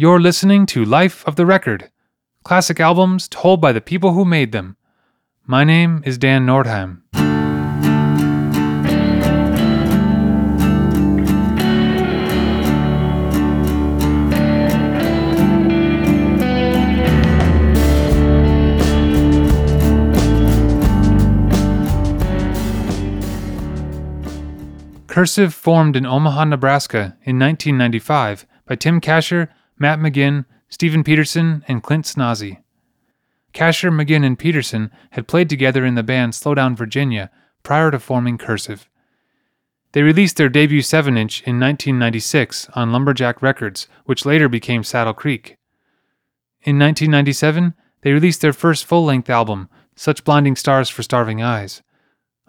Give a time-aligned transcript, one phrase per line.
[0.00, 1.90] You're listening to Life of the Record,
[2.42, 4.78] classic albums told by the people who made them.
[5.44, 7.02] My name is Dan Nordheim.
[25.08, 29.50] Cursive formed in Omaha, Nebraska in 1995 by Tim Kasher,
[29.80, 32.58] Matt Maginn, Stephen Pedersen, and Clint Schnase.
[33.54, 37.30] Kasher, McGinn, and Peterson had played together in the band Slowdown Virginia
[37.62, 38.88] prior to forming Cursive.
[39.92, 45.14] They released their debut 7 inch in 1996 on Lumberjack Records, which later became Saddle
[45.14, 45.56] Creek.
[46.62, 51.82] In 1997, they released their first full length album, Such Blinding Stars for Starving Eyes.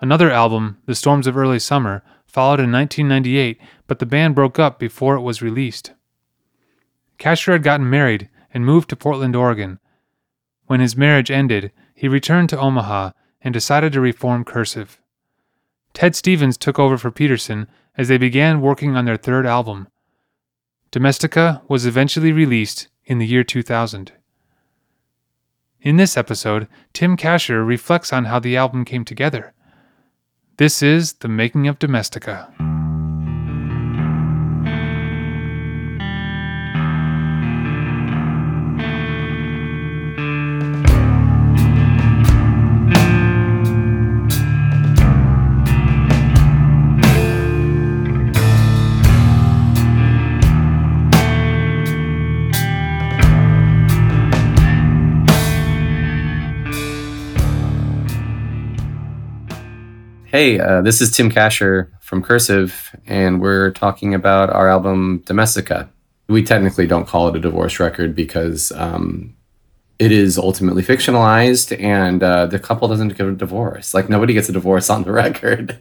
[0.01, 4.77] Another album, The Storms of Early Summer, followed in 1998, but the band broke up
[4.79, 5.93] before it was released.
[7.21, 9.79] Kasher had gotten married and moved to Portland, Oregon.
[10.65, 14.99] When his marriage ended, he returned to Omaha and decided to reform Cursive.
[15.93, 19.87] Ted Stevens took over for Pedersen as they began working on their third album.
[20.89, 24.13] Domestica was eventually released in the year 2000.
[25.79, 29.53] In this episode, Tim Kasher reflects on how the album came together.
[30.57, 32.51] This is The Making of Domestica.
[60.31, 65.89] Hey, uh, this is Tim Kasher from Cursive, and we're talking about our album Domestica.
[66.29, 69.35] We technically don't call it a divorce record because um,
[69.99, 73.93] it is ultimately fictionalized, and uh, the couple doesn't get a divorce.
[73.93, 75.77] Like nobody gets a divorce on the record.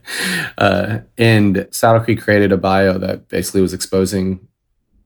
[0.59, 4.49] Uh, and Saddle Creek created a bio that basically was exposing,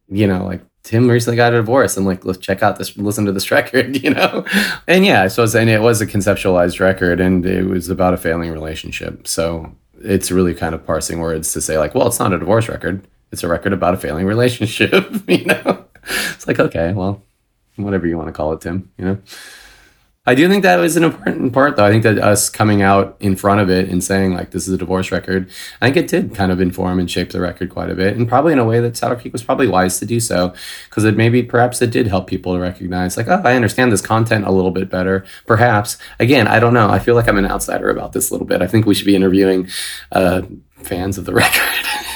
[0.09, 3.25] you know, like Tim recently got a divorce and like let's check out this listen
[3.25, 4.45] to this record, you know?
[4.87, 8.53] And yeah, so and it was a conceptualized record and it was about a failing
[8.53, 9.27] relationship.
[9.27, 12.69] So it's really kind of parsing words to say like, well, it's not a divorce
[12.69, 13.06] record.
[13.33, 15.84] It's a record about a failing relationship, you know?
[16.34, 17.23] It's like, okay, well,
[17.77, 19.19] whatever you want to call it, Tim, you know?
[20.27, 21.85] I do think that was an important part, though.
[21.85, 24.73] I think that us coming out in front of it and saying, like, this is
[24.73, 25.51] a divorce record,
[25.83, 28.17] I think it did kind of inform and shape the record quite a bit.
[28.17, 30.55] And probably in a way that Saddle Creek was probably wise to do so,
[30.89, 34.01] because it maybe perhaps it did help people to recognize, like, oh, I understand this
[34.01, 35.27] content a little bit better.
[35.47, 35.99] Perhaps.
[36.19, 36.89] Again, I don't know.
[36.89, 38.62] I feel like I'm an outsider about this a little bit.
[38.62, 39.69] I think we should be interviewing
[40.11, 40.41] uh,
[40.77, 41.61] fans of the record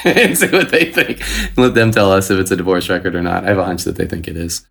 [0.03, 1.21] and see what they think.
[1.57, 3.43] Let them tell us if it's a divorce record or not.
[3.43, 4.65] I have a hunch that they think it is.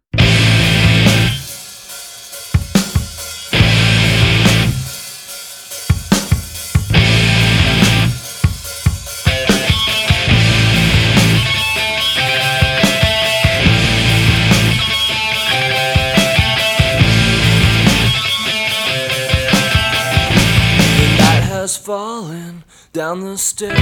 [23.39, 23.79] Staircase.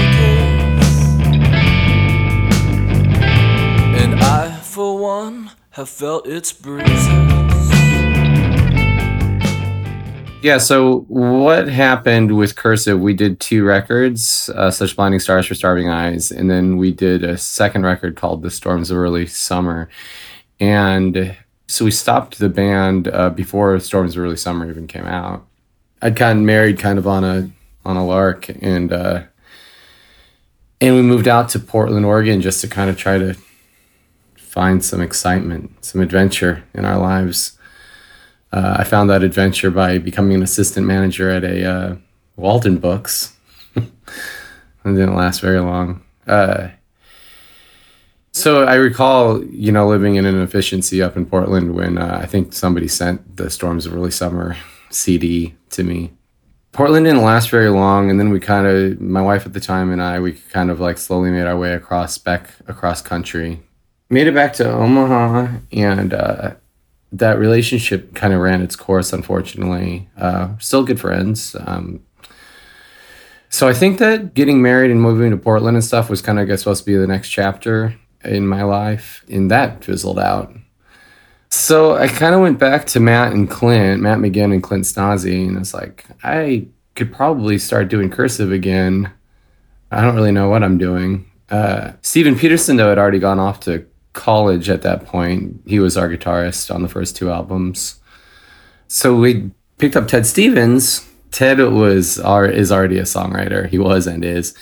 [3.99, 7.07] And I, for one, have felt its breezes.
[10.43, 13.01] Yeah, so what happened with Cursive?
[13.01, 17.25] We did two records, uh, Such Blinding Stars for Starving Eyes, and then we did
[17.25, 19.89] a second record called The Storms of Early Summer.
[20.61, 21.37] And
[21.67, 25.45] so we stopped the band uh, before Storms of Early Summer even came out.
[26.01, 27.51] I'd gotten married kind of on a
[27.85, 29.23] on a lark, and uh,
[30.81, 33.35] and we moved out to Portland, Oregon, just to kind of try to
[34.37, 37.59] find some excitement, some adventure in our lives.
[38.53, 41.97] Uh, I found that adventure by becoming an assistant manager at a uh,
[42.39, 43.33] Waldenbooks.
[43.75, 43.85] it
[44.85, 46.03] didn't last very long.
[46.27, 46.69] Uh,
[48.33, 52.27] so I recall, you know, living in an efficiency up in Portland when uh, I
[52.27, 54.57] think somebody sent the Storms of Early Summer
[54.91, 56.16] CD to me
[56.77, 59.91] Portland didn't last very long, and then we kind of, my wife at the time
[59.91, 63.63] and I, we kind of like slowly made our way across back across country,
[64.11, 66.55] made it back to Omaha, and uh,
[67.13, 69.15] that relationship kind of ran its course.
[69.15, 71.57] Unfortunately, uh, still good friends.
[71.61, 72.05] Um,
[73.49, 76.47] so I think that getting married and moving to Portland and stuff was kind of
[76.47, 80.53] guess supposed to be the next chapter in my life, and that fizzled out.
[81.51, 85.49] So I kind of went back to Matt and Clint, Matt Maginn and Clint Schnase,
[85.49, 89.11] and it's like, I could probably start doing cursive again.
[89.91, 91.31] I don't really know what I'm doing.
[91.49, 95.61] Uh, Stephen Pedersen, though, had already gone off to college at that point.
[95.67, 98.01] He was our guitarist on the first two albums.
[98.89, 101.09] So we picked up Ted Stevens.
[101.31, 103.69] Ted was our is already a songwriter.
[103.69, 104.55] He was and is.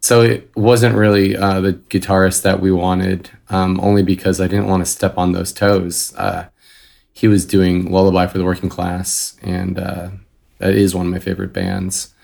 [0.00, 4.68] So it wasn't really uh, the guitarist that we wanted, um, only because I didn't
[4.68, 6.14] want to step on those toes.
[6.16, 6.46] Uh,
[7.12, 10.10] he was doing Lullaby for the Working Class, and uh,
[10.58, 12.14] that is one of my favorite bands.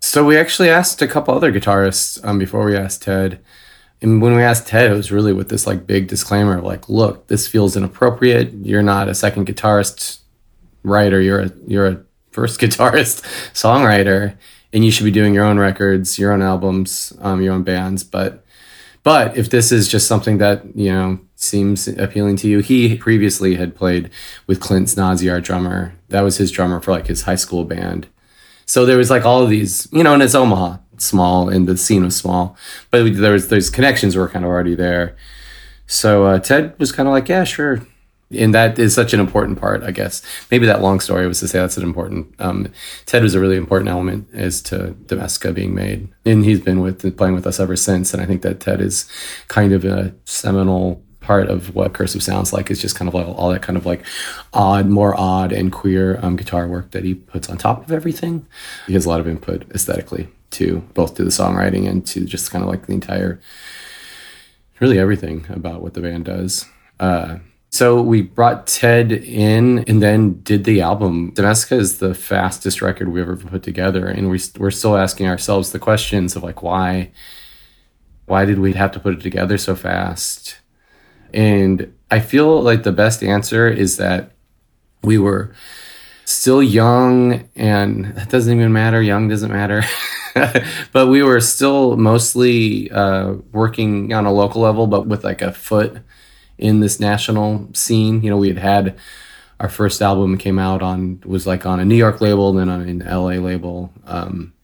[0.00, 3.38] So we actually asked a couple other guitarists um, before we asked Ted.
[4.00, 6.88] And when we asked Ted, it was really with this like big disclaimer of like,
[6.88, 8.52] look, this feels inappropriate.
[8.52, 10.18] You're not a second guitarist
[10.82, 11.20] writer.
[11.20, 13.22] You're a you're a first guitarist
[13.54, 14.36] songwriter,
[14.72, 18.04] and you should be doing your own records, your own albums, um, your own bands.
[18.04, 18.44] But
[19.02, 23.56] but if this is just something that you know seems appealing to you, he previously
[23.56, 24.10] had played
[24.46, 25.94] with Clint Schnase, our drummer.
[26.08, 28.08] That was his drummer for like his high school band.
[28.64, 31.76] So there was like all of these, you know, and it's Omaha, small, and the
[31.76, 32.56] scene was small,
[32.90, 35.16] but there was those connections were kind of already there.
[35.86, 37.82] So uh, Ted was kind of like, yeah, sure.
[38.34, 40.22] And that is such an important part, I guess.
[40.50, 42.34] Maybe that long story was to say that's an important.
[42.38, 42.72] Um,
[43.06, 47.16] Ted was a really important element as to Domestica being made, and he's been with
[47.16, 48.12] playing with us ever since.
[48.12, 49.08] And I think that Ted is
[49.48, 53.26] kind of a seminal part of what cursive sounds like is just kind of like
[53.26, 54.04] all that kind of like
[54.52, 58.44] odd more odd and queer um, guitar work that he puts on top of everything
[58.86, 62.50] he has a lot of input aesthetically to both to the songwriting and to just
[62.50, 63.40] kind of like the entire
[64.80, 66.66] really everything about what the band does
[66.98, 67.38] uh,
[67.72, 73.08] so we brought ted in and then did the album domestica is the fastest record
[73.08, 77.10] we've ever put together and we, we're still asking ourselves the questions of like why
[78.26, 80.60] why did we have to put it together so fast
[81.34, 84.32] and I feel like the best answer is that
[85.02, 85.54] we were
[86.24, 89.02] still young, and that doesn't even matter.
[89.02, 89.82] Young doesn't matter.
[90.92, 95.52] but we were still mostly uh, working on a local level, but with like a
[95.52, 95.98] foot
[96.62, 98.22] in this national scene.
[98.22, 98.98] You know, we had had
[99.60, 102.82] our first album came out on was like on a New York label, then on
[102.82, 103.92] an LA label.
[104.06, 104.54] Um,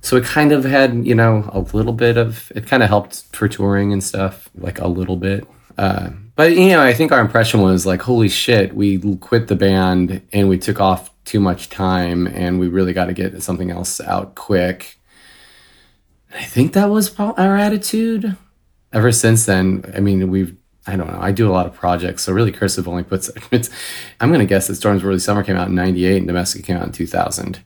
[0.00, 3.24] so it kind of had you know a little bit of it kind of helped
[3.34, 5.46] for touring and stuff, like a little bit.
[5.76, 9.56] Uh, but you know, I think our impression was like, holy shit, we quit the
[9.56, 13.70] band and we took off too much time, and we really got to get something
[13.70, 14.98] else out quick.
[16.34, 18.36] I think that was our attitude.
[18.92, 20.56] Ever since then, I mean, we've
[20.86, 21.20] I don't know.
[21.20, 23.30] I do a lot of projects, so really, Cursive only puts.
[23.52, 23.70] It's,
[24.20, 26.76] I'm going to guess that Storms Early Summer came out in '98 and Domestica came
[26.76, 27.62] out in 2000.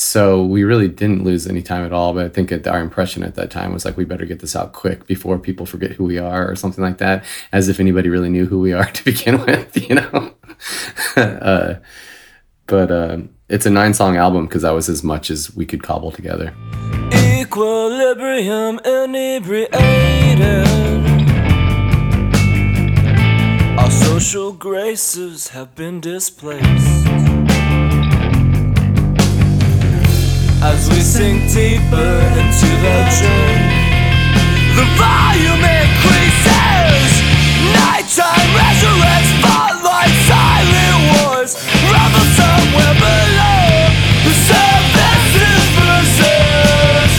[0.00, 2.14] So we really didn't lose any time at all.
[2.14, 4.72] But I think our impression at that time was like, we better get this out
[4.72, 8.30] quick before people forget who we are or something like that, as if anybody really
[8.30, 10.34] knew who we are to begin with, you know?
[11.16, 11.74] uh,
[12.68, 13.18] but uh,
[13.48, 16.54] it's a nine song album because that was as much as we could cobble together.
[17.12, 21.07] Equilibrium inebriated.
[24.18, 27.06] Social graces have been displaced.
[30.60, 33.62] as we sink deeper into the dream.
[34.74, 37.10] The volume increases,
[37.78, 41.52] nighttime resurrects, spotlight, silent wars,
[42.34, 43.70] somewhere below.
[44.26, 47.12] The surface is versus,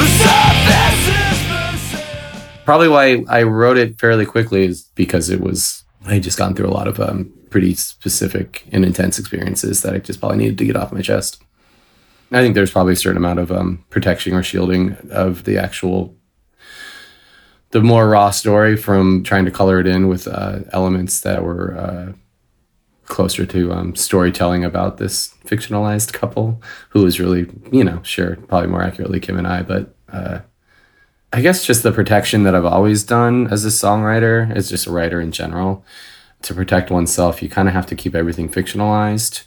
[0.00, 2.64] the surface is versus.
[2.66, 6.54] Probably why I wrote it fairly quickly is because it was I had just gone
[6.54, 10.58] through a lot of um, pretty specific and intense experiences that I just probably needed
[10.58, 11.42] to get off my chest.
[12.32, 16.16] I think there's probably a certain amount of um, protection or shielding of the actual,
[17.70, 21.76] the more raw story from trying to color it in with uh, elements that were
[21.76, 22.12] uh,
[23.04, 28.70] closer to um, storytelling about this fictionalized couple who was really, you know, sure, probably
[28.70, 30.40] more accurately Kim and I, but uh,
[31.32, 34.92] I guess just the protection that I've always done as a songwriter, as just a
[34.92, 35.84] writer in general,
[36.42, 39.44] to protect oneself, you kind of have to keep everything fictionalized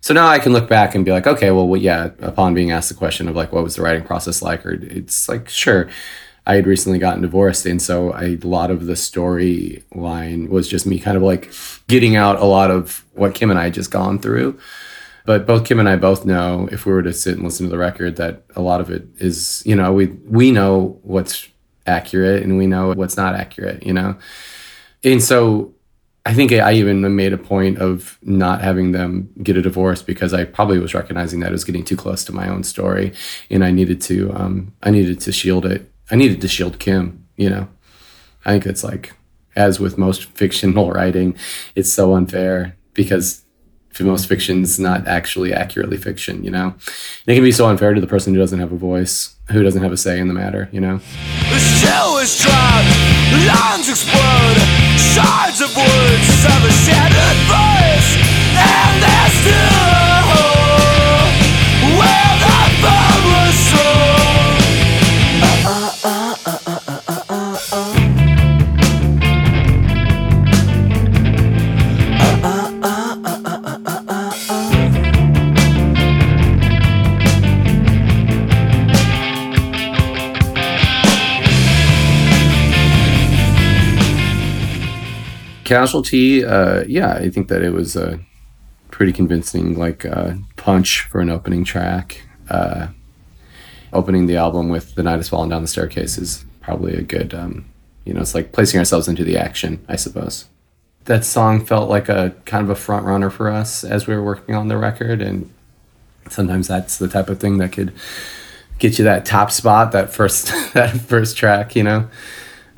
[0.00, 2.70] so now I can look back and be like, okay, well, well, yeah, upon being
[2.70, 4.64] asked the question of like, what was the writing process like?
[4.64, 5.88] Or it's like, sure,
[6.46, 7.66] I had recently gotten divorced.
[7.66, 11.52] And so a lot of the storyline was just me kind of like
[11.88, 14.58] getting out a lot of what Kim and I had just gone through.
[15.28, 17.70] But both Kim and I both know if we were to sit and listen to
[17.70, 21.46] the record that a lot of it is, you know, we, we know what's
[21.86, 24.16] accurate and we know what's not accurate, you know?
[25.04, 25.74] And so
[26.24, 30.32] I think I even made a point of not having them get a divorce because
[30.32, 33.12] I probably was recognizing that it was getting too close to my own story,
[33.50, 35.92] and I needed to um, I needed to shield it.
[36.10, 37.26] I needed to shield Kim.
[37.36, 37.68] You know,
[38.46, 39.12] I think it's like
[39.56, 41.36] as with most fictional writing,
[41.74, 43.42] it's so unfair because
[44.04, 46.44] most fiction is not actually accurately fiction.
[46.44, 48.76] You know, and it can be so unfair to the person who doesn't have a
[48.76, 50.68] voice, who doesn't have a say in the matter.
[50.72, 50.98] You know.
[51.50, 52.38] The show is
[53.46, 54.58] lungs explode,
[55.14, 56.20] shards of wood
[56.84, 57.67] shattered voice,
[85.68, 88.18] Casualty, uh, yeah, I think that it was a
[88.90, 92.22] pretty convincing like uh, punch for an opening track.
[92.48, 92.86] Uh,
[93.92, 97.34] opening the album with "The Night Has Fallen Down the Staircase" is probably a good,
[97.34, 97.66] um,
[98.06, 100.46] you know, it's like placing ourselves into the action, I suppose.
[101.04, 104.24] That song felt like a kind of a front runner for us as we were
[104.24, 105.52] working on the record, and
[106.30, 107.92] sometimes that's the type of thing that could
[108.78, 112.08] get you that top spot, that first that first track, you know.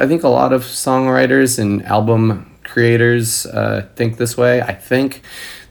[0.00, 4.62] I think a lot of songwriters and album creators uh, think this way.
[4.62, 5.22] I think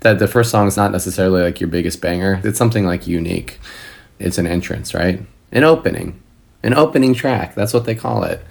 [0.02, 2.42] that the first song is not necessarily like your biggest banger.
[2.44, 3.60] It's something like unique.
[4.20, 5.22] It's an entrance, right?
[5.52, 6.22] An opening,
[6.62, 7.56] an opening track.
[7.56, 8.44] That's what they call it.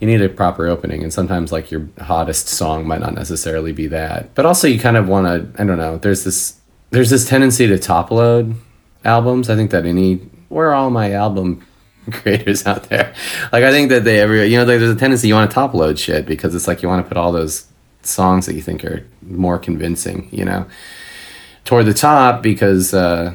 [0.00, 3.86] You need a proper opening, and sometimes like your hottest song might not necessarily be
[3.88, 4.32] that.
[4.34, 5.60] But also, you kind of want to.
[5.60, 5.98] I don't know.
[5.98, 6.60] There's this.
[6.90, 8.54] There's this tendency to top load
[9.04, 9.50] albums.
[9.50, 10.16] I think that any
[10.48, 11.66] where are all my album
[12.12, 13.14] creators out there.
[13.52, 15.54] Like I think that they every you know like, there's a tendency you want to
[15.54, 17.66] top load shit because it's like you want to put all those
[18.08, 20.66] songs that you think are more convincing, you know,
[21.64, 23.34] toward the top because uh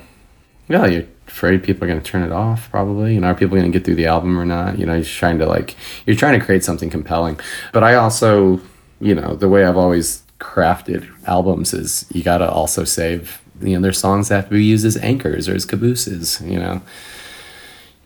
[0.67, 3.15] yeah, you're afraid people are going to turn it off probably.
[3.15, 4.79] You know, are people going to get through the album or not?
[4.79, 5.75] You know, you're trying to like
[6.05, 7.39] you're trying to create something compelling.
[7.73, 8.61] But I also,
[9.01, 13.75] you know, the way I've always crafted albums is you got to also save you
[13.75, 16.81] know, there's songs that have to be used as anchors or as cabooses, you know.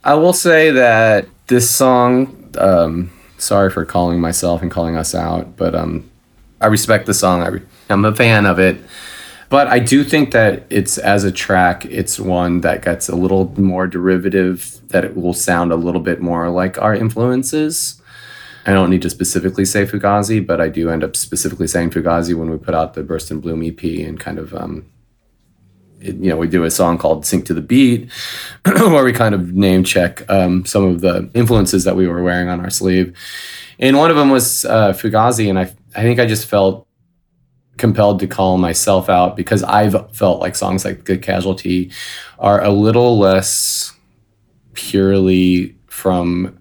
[0.04, 5.58] I will say that this song, um, sorry for calling myself and calling us out,
[5.58, 6.10] but um,
[6.62, 7.42] I respect the song.
[7.44, 8.78] I re- I'm a fan of it.
[9.50, 13.54] But I do think that it's as a track, it's one that gets a little
[13.60, 18.02] more derivative, that it will sound a little bit more like our influences.
[18.66, 22.36] I don't need to specifically say Fugazi, but I do end up specifically saying Fugazi
[22.36, 24.86] when we put out the Burst and Bloom EP and kind of um,
[26.02, 28.12] it- you know, we do a song called Sink to the Beat,"
[28.66, 32.50] where we kind of name check um, some of the influences that we were wearing
[32.50, 33.16] on our sleeve.
[33.80, 36.88] And one of them was uh, Fugazi, and I, I think I just felt
[37.78, 41.92] compelled to call myself out because I've felt like songs like "Good Casualty"
[42.40, 43.94] are a little less
[44.74, 46.58] purely from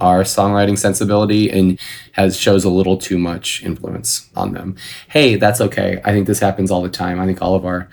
[0.00, 1.80] our songwriting sensibility and
[2.12, 4.76] has shows a little too much influence on them.
[5.08, 6.00] Hey, that's okay.
[6.04, 7.18] I think this happens all the time.
[7.18, 7.88] I think all of our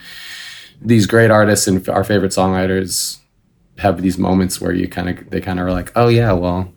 [0.81, 3.19] these great artists and our favorite songwriters
[3.77, 6.73] have these moments where you kind of they kind of are like, "Oh yeah, well,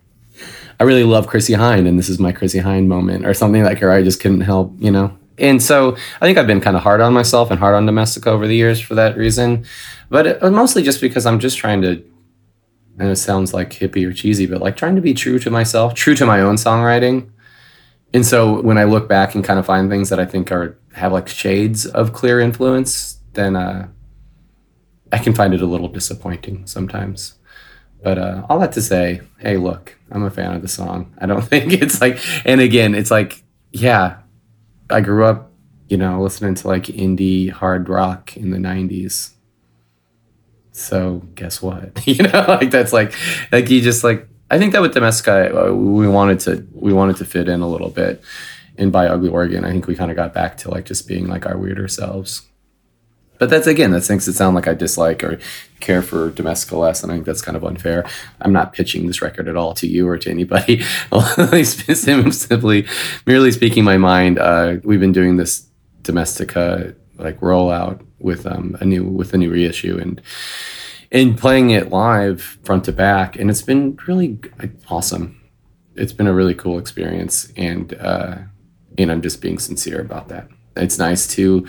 [0.81, 3.79] I really love Chrissie Hynde and this is my Chrissie Hynde moment or something like
[3.79, 3.91] her.
[3.91, 7.01] I just couldn't help, you know." And so I think I've been kind of hard
[7.01, 9.65] on myself and hard on Domestica over the years for that reason.
[10.09, 12.05] But it, mostly just because I'm just trying to
[12.99, 15.95] and it sounds like hippie or cheesy, but like trying to be true to myself,
[15.95, 17.31] true to my own songwriting.
[18.13, 20.79] And so when I look back and kind of find things that I think are
[20.93, 23.89] have like shades of clear influence, then uh,
[25.13, 27.35] I can find it a little disappointing sometimes.
[28.03, 31.15] But uh, all that to say, hey, look, I'm a fan of the song.
[31.19, 33.43] I don't think it's like, and again, it's like,
[33.73, 34.19] yeah,
[34.89, 35.51] I grew up,
[35.89, 39.35] you know, listening to like indie hard rock in the 90s
[40.75, 42.03] so guess what?
[42.07, 43.15] You know like that's like
[43.51, 47.17] like you just like i think that with domestica uh, we wanted to we wanted
[47.17, 48.23] to fit in a little bit
[48.77, 51.29] and by Ugly Organ, i think we kind of got back to like just being
[51.29, 52.43] like our weirder selves
[53.39, 55.39] but that's again that's things that sound like i dislike or
[55.81, 58.05] care for domestica less and i think that's kind of unfair.
[58.41, 60.83] I'm not pitching this record at all to you or to anybody.
[61.13, 62.87] I'm simply
[63.27, 65.67] merely speaking my mind uh, we've been doing this
[66.03, 70.21] domestica like rollout with um, a new with a new reissue and
[71.13, 74.39] and playing it live front to back and it's been really
[74.89, 75.41] awesome.
[75.95, 78.39] It's been a really cool experience and uh
[78.99, 81.67] and i'm just being sincere about that it's nice to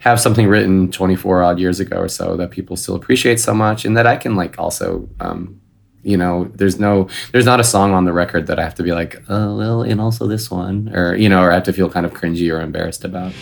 [0.00, 3.84] have something written 24 odd years ago or so that people still appreciate so much
[3.84, 5.60] and that i can like also um
[6.02, 8.82] you know there's no there's not a song on the record that i have to
[8.82, 11.72] be like oh well and also this one or you know or i have to
[11.72, 13.32] feel kind of cringy or embarrassed about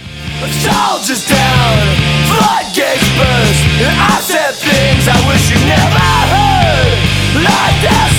[0.43, 1.79] Soldiers down,
[2.27, 6.03] floodgates burst, and I said things I wish you never
[6.35, 7.13] heard.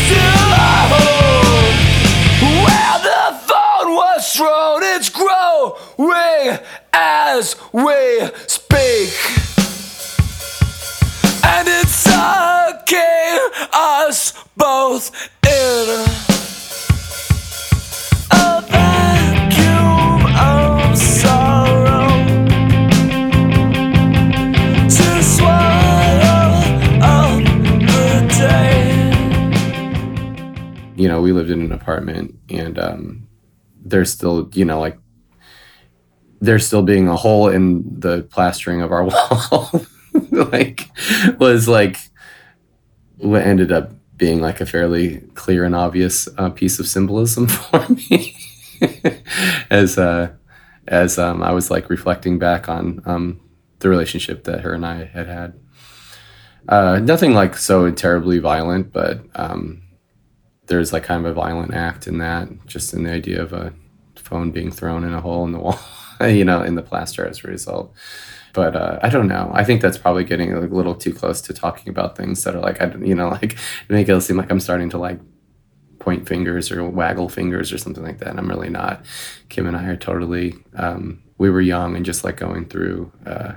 [0.07, 1.75] Still a home
[2.63, 4.83] where the phone was thrown.
[4.83, 6.59] It's growing
[6.93, 9.13] as we speak.
[11.45, 13.39] And it's sucking
[13.73, 15.11] us both
[15.45, 16.05] in.
[18.31, 22.07] A vacuum of sorrow
[24.87, 26.47] to swallow
[27.01, 27.43] up
[27.81, 29.11] the day.
[30.95, 33.27] You know, we lived in an apartment and um,
[33.83, 34.97] there's still, you know, like
[36.43, 39.85] there's still being a hole in the plastering of our wall.
[40.31, 40.89] like
[41.39, 41.97] was like
[43.17, 47.87] what ended up being like a fairly clear and obvious uh, piece of symbolism for
[47.89, 48.35] me
[49.69, 50.31] as uh,
[50.87, 53.39] as um, I was like reflecting back on um,
[53.79, 55.53] the relationship that her and I had had.
[56.67, 59.81] Uh, nothing like so terribly violent, but um,
[60.67, 63.73] there's like kind of a violent act in that, just in the idea of a
[64.15, 65.79] phone being thrown in a hole in the wall,
[66.27, 67.93] you know, in the plaster as a result.
[68.53, 69.49] But uh, I don't know.
[69.53, 72.61] I think that's probably getting a little too close to talking about things that are
[72.61, 73.57] like, I, don't, you know, like
[73.89, 75.19] make it seem like I'm starting to like
[75.99, 78.29] point fingers or waggle fingers or something like that.
[78.29, 79.03] And I'm really not.
[79.49, 80.55] Kim and I are totally.
[80.75, 83.11] Um, we were young and just like going through.
[83.25, 83.53] Uh,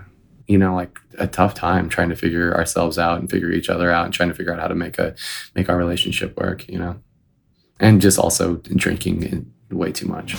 [0.47, 3.91] you know like a tough time trying to figure ourselves out and figure each other
[3.91, 5.15] out and trying to figure out how to make a
[5.55, 6.97] make our relationship work you know
[7.81, 10.37] and just also drinking way too much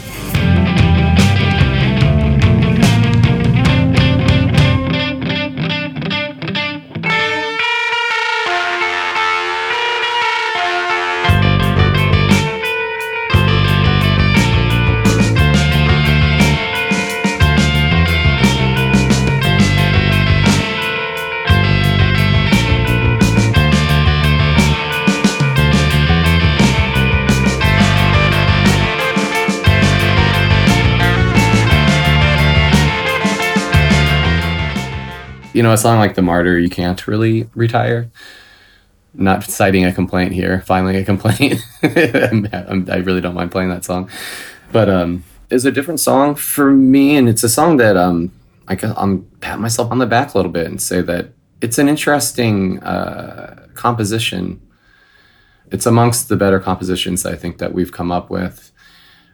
[35.57, 38.11] you know, a song like The Martyr, you can't really retire.
[39.15, 41.59] Not citing a complaint here, filing a complaint.
[41.81, 44.07] i really don't mind playing that song.
[44.71, 47.17] But um, it's a different song for me.
[47.17, 48.31] And it's a song that um,
[48.67, 51.79] I can I'm pat myself on the back a little bit and say that it's
[51.79, 54.61] an interesting uh, composition.
[55.71, 58.71] It's amongst the better compositions I think that we've come up with.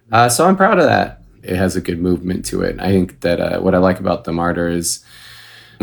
[0.10, 1.22] Uh, so I'm proud of that.
[1.42, 2.80] It has a good movement to it.
[2.80, 5.04] I think that uh, what I like about The Martyr is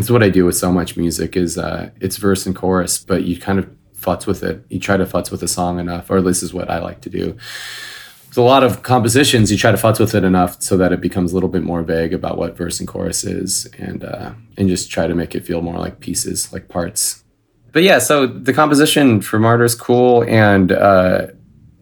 [0.00, 3.24] it's what I do with so much music is uh, it's verse and chorus, but
[3.24, 4.64] you kind of futz with it.
[4.68, 7.10] You try to futz with a song enough, or this is what I like to
[7.10, 7.36] do.
[8.24, 11.00] There's a lot of compositions you try to futz with it enough so that it
[11.00, 14.68] becomes a little bit more vague about what verse and chorus is, and uh, and
[14.68, 17.24] just try to make it feel more like pieces, like parts.
[17.72, 21.28] But yeah, so the composition for Martyr is cool, and uh,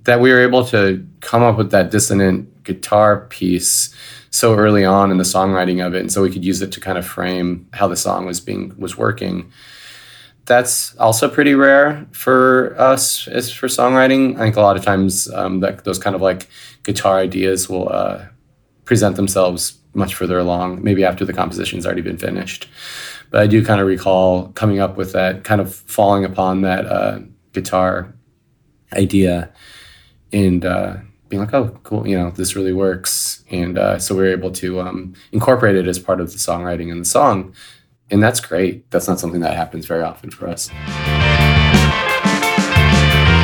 [0.05, 3.95] that we were able to come up with that dissonant guitar piece
[4.31, 6.81] so early on in the songwriting of it, and so we could use it to
[6.81, 9.51] kind of frame how the song was being was working.
[10.45, 14.37] That's also pretty rare for us as for songwriting.
[14.37, 16.49] I think a lot of times um, that those kind of like
[16.85, 18.27] guitar ideas will uh,
[18.85, 22.69] present themselves much further along, maybe after the composition's already been finished.
[23.31, 26.87] But I do kind of recall coming up with that, kind of falling upon that
[26.87, 27.21] uh,
[27.53, 28.15] guitar
[28.93, 29.51] idea,
[30.33, 30.97] and uh,
[31.29, 33.45] being like, oh, cool, you know, this really works.
[33.51, 36.91] And uh, so we were able to um, incorporate it as part of the songwriting
[36.91, 37.55] in the song.
[38.11, 38.91] And that's great.
[38.91, 40.71] That's not something that happens very often for us.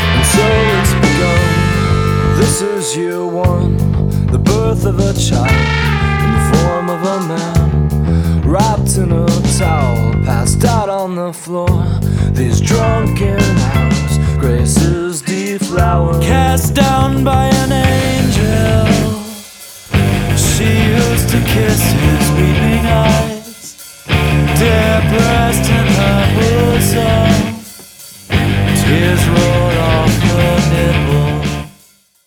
[0.06, 0.94] And so.
[2.44, 3.76] This is year one,
[4.26, 5.50] the birth of a child
[6.24, 9.26] in the form of a man, wrapped in a
[9.58, 11.84] towel, passed out on the floor.
[12.32, 15.22] These drunken hours, graces
[15.58, 18.86] deflowered, cast down by an angel.
[20.36, 23.76] She used to kiss his weeping eyes,
[24.58, 25.86] depressed her
[26.34, 27.54] bosom.
[28.82, 31.70] Tears rolled off her nipple.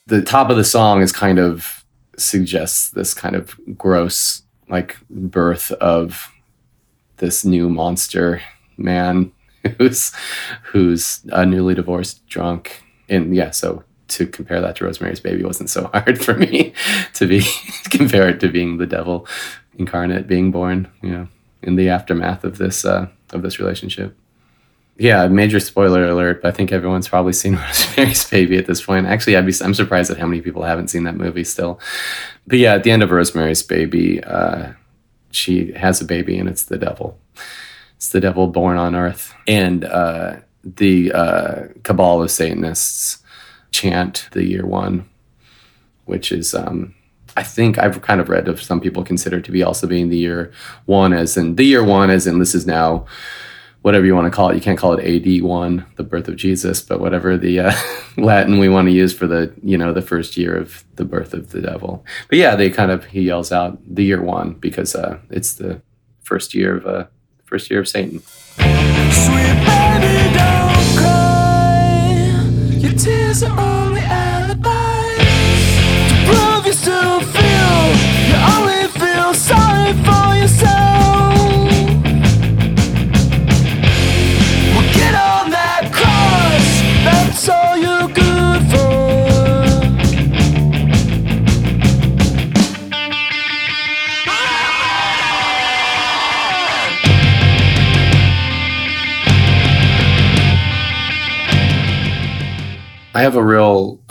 [0.05, 1.83] The top of the song is kind of
[2.15, 6.31] suggests this kind of gross like birth of
[7.17, 8.41] this new monster
[8.77, 9.33] man
[9.77, 10.13] who's
[10.63, 15.69] who's a newly divorced drunk and yeah so to compare that to rosemary's baby wasn't
[15.69, 16.73] so hard for me
[17.13, 17.41] to be
[17.89, 19.27] compare it to being the devil
[19.77, 21.27] incarnate being born you know
[21.63, 24.15] in the aftermath of this uh of this relationship.
[24.97, 29.05] Yeah major spoiler alert but i think everyone's probably seen rosemary's baby at this point.
[29.05, 31.79] Actually i'd be i'm surprised at how many people haven't seen that movie still.
[32.47, 34.73] But yeah at the end of rosemary's baby uh
[35.31, 37.19] she has a baby and it's the devil.
[37.95, 39.33] It's the devil born on earth.
[39.47, 40.37] And uh,
[40.75, 43.23] the uh, cabal of Satanists
[43.71, 45.07] chant the year one,
[46.05, 46.93] which is, um,
[47.35, 50.17] I think I've kind of read of some people consider to be also being the
[50.17, 50.51] year
[50.85, 53.05] one, as in the year one, as in this is now
[53.81, 54.55] whatever you want to call it.
[54.55, 57.73] You can't call it AD one, the birth of Jesus, but whatever the uh,
[58.17, 61.33] Latin we want to use for the you know the first year of the birth
[61.33, 62.05] of the devil.
[62.27, 65.81] But yeah, they kind of he yells out the year one because uh, it's the
[66.23, 67.05] first year of uh,
[67.45, 68.21] first year of Satan.
[68.57, 72.77] Sweet baby, don't cry.
[72.79, 73.76] Your tears are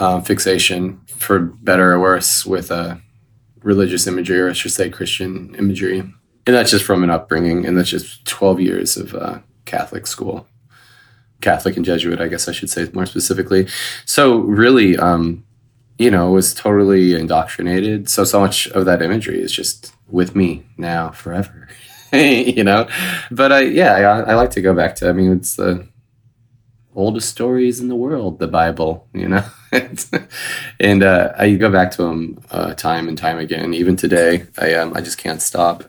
[0.07, 2.97] uh, fixation, for better or worse, with uh,
[3.63, 5.99] religious imagery, or I should say Christian imagery.
[5.99, 10.47] And that's just from an upbringing, and that's just 12 years of uh, Catholic school.
[11.41, 13.67] Catholic and Jesuit, I guess I should say more specifically.
[14.05, 15.45] So, really, um,
[15.99, 18.09] you know, was totally indoctrinated.
[18.09, 21.69] So, so much of that imagery is just with me now forever,
[22.13, 22.89] you know?
[23.33, 25.89] But I, yeah, I, I like to go back to, I mean, it's the
[26.97, 29.45] oldest stories in the world, the Bible, you know?
[30.81, 33.75] and uh, I go back to them uh, time and time again.
[33.75, 35.85] Even today, I um, I just can't stop.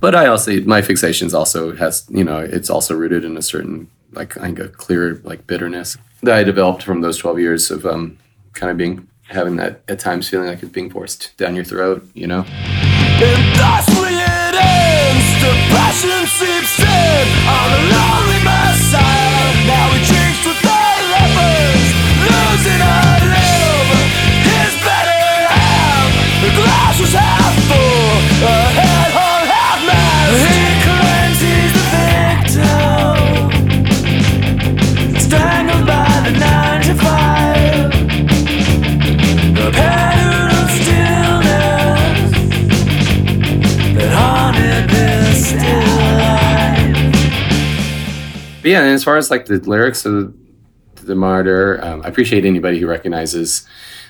[0.00, 3.90] But I also my fixations also has you know it's also rooted in a certain
[4.12, 7.84] like I think a clear like bitterness that I developed from those twelve years of
[7.84, 8.18] um,
[8.52, 12.06] kind of being having that at times feeling like it's being forced down your throat,
[12.14, 12.44] you know.
[15.70, 17.26] Passion seeps in
[17.90, 19.66] lonely messiah.
[19.66, 20.13] Now he
[48.74, 50.34] yeah, and as far as like the lyrics of
[51.06, 53.66] the martyr, um, I appreciate anybody who recognizes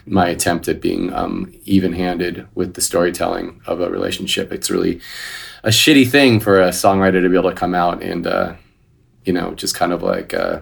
[0.07, 4.53] my attempt at being um, even-handed with the storytelling of a relationship.
[4.53, 5.01] It's really
[5.63, 8.55] a shitty thing for a songwriter to be able to come out and uh,
[9.25, 10.61] you know just kind of like uh,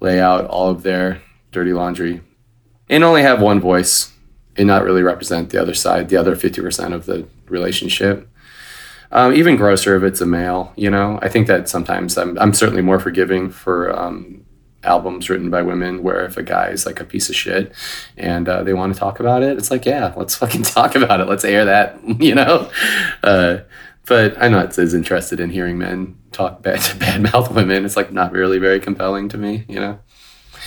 [0.00, 2.20] lay out all of their dirty laundry
[2.90, 4.12] and only have one voice
[4.56, 8.28] and not really represent the other side, the other fifty percent of the relationship.
[9.12, 11.18] Um, even grosser if it's a male, you know.
[11.22, 14.44] I think that sometimes I'm I'm certainly more forgiving for um,
[14.84, 17.72] albums written by women where if a guy is like a piece of shit
[18.16, 21.20] and uh, they want to talk about it, it's like yeah, let's fucking talk about
[21.20, 21.28] it.
[21.28, 22.70] Let's air that, you know.
[23.22, 23.58] Uh,
[24.06, 27.84] but I'm not as interested in hearing men talk bad bad mouth women.
[27.84, 29.98] It's like not really very compelling to me, you know.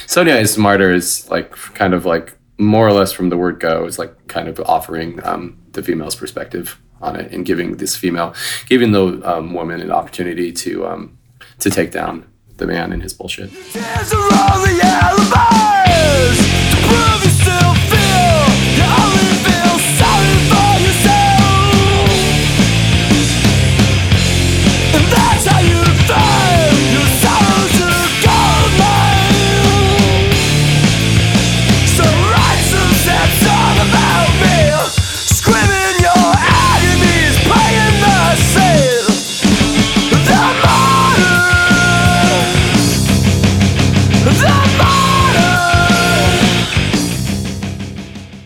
[0.07, 3.85] So anyways, martyr is like kind of like more or less from the word go
[3.85, 8.33] is like kind of offering um, the female's perspective on it and giving this female,
[8.67, 11.17] giving the um, woman an opportunity to um,
[11.59, 12.25] to take down
[12.57, 13.49] the man and his bullshit.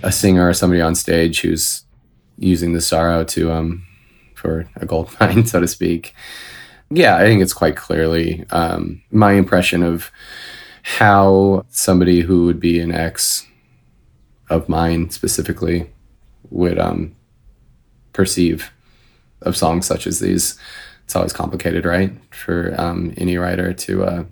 [0.09, 1.83] A singer or somebody on stage who's
[2.37, 3.85] using the sorrow to um
[4.33, 6.15] for a gold mine, so to speak.
[6.89, 10.11] Yeah, I think it's quite clearly um, my impression of
[10.81, 13.45] how somebody who would be an ex
[14.49, 15.91] of mine specifically
[16.49, 17.15] would um,
[18.13, 18.71] perceive
[19.43, 20.57] of songs such as these.
[21.03, 24.23] It's always complicated, right, for um, any writer to uh,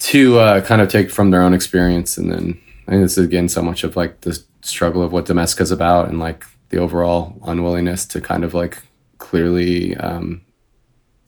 [0.00, 3.24] to uh, kind of take from their own experience and then I think this is
[3.24, 6.78] again so much of like the struggle of what Domestica is about and like the
[6.78, 8.82] overall unwillingness to kind of like
[9.18, 10.42] clearly um,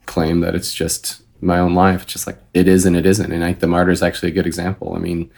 [0.07, 2.03] claim that it's just my own life.
[2.03, 3.33] It's just like it is and it isn't.
[3.33, 4.95] And I think the martyr is actually a good example.
[4.95, 5.31] I mean,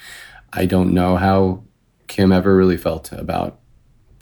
[0.53, 1.63] I don't know how
[2.07, 3.59] Kim ever really felt about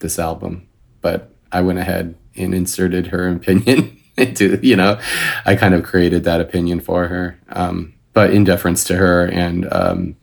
[0.00, 0.68] this album,
[1.00, 4.98] but I went ahead and inserted her opinion into, you know,
[5.44, 7.38] I kind of created that opinion for her.
[7.50, 10.16] Um, but in deference to her and um,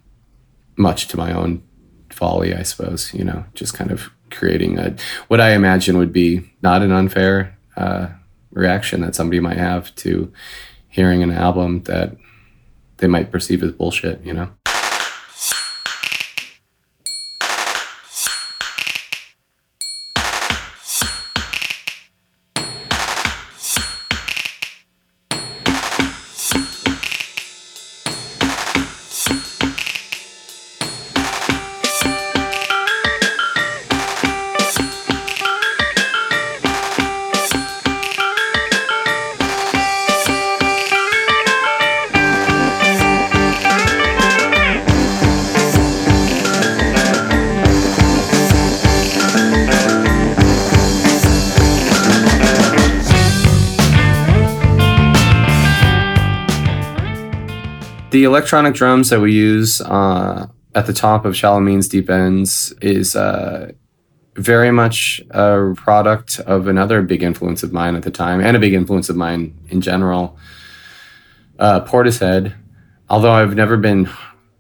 [0.76, 1.64] much to my own
[2.10, 4.96] folly, I suppose, you know, just kind of creating a,
[5.28, 8.10] what I imagine would be not an unfair uh,
[8.52, 10.32] reaction that somebody might have to
[10.90, 12.16] hearing an album that
[12.98, 14.50] they might perceive as bullshit, you know?
[58.14, 60.46] The electronic drums that we use uh,
[60.76, 63.72] at the top of Shallow Deep Ends is uh,
[64.36, 68.60] very much a product of another big influence of mine at the time, and a
[68.60, 70.38] big influence of mine in general.
[71.58, 72.54] Uh, Portishead,
[73.10, 74.08] although I've never been,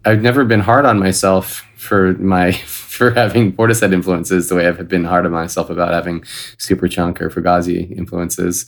[0.03, 2.51] I've never been hard on myself for my
[2.93, 6.21] for having Portishead influences the way I've been hard on myself about having
[6.57, 8.67] Superchunk or Fugazi influences.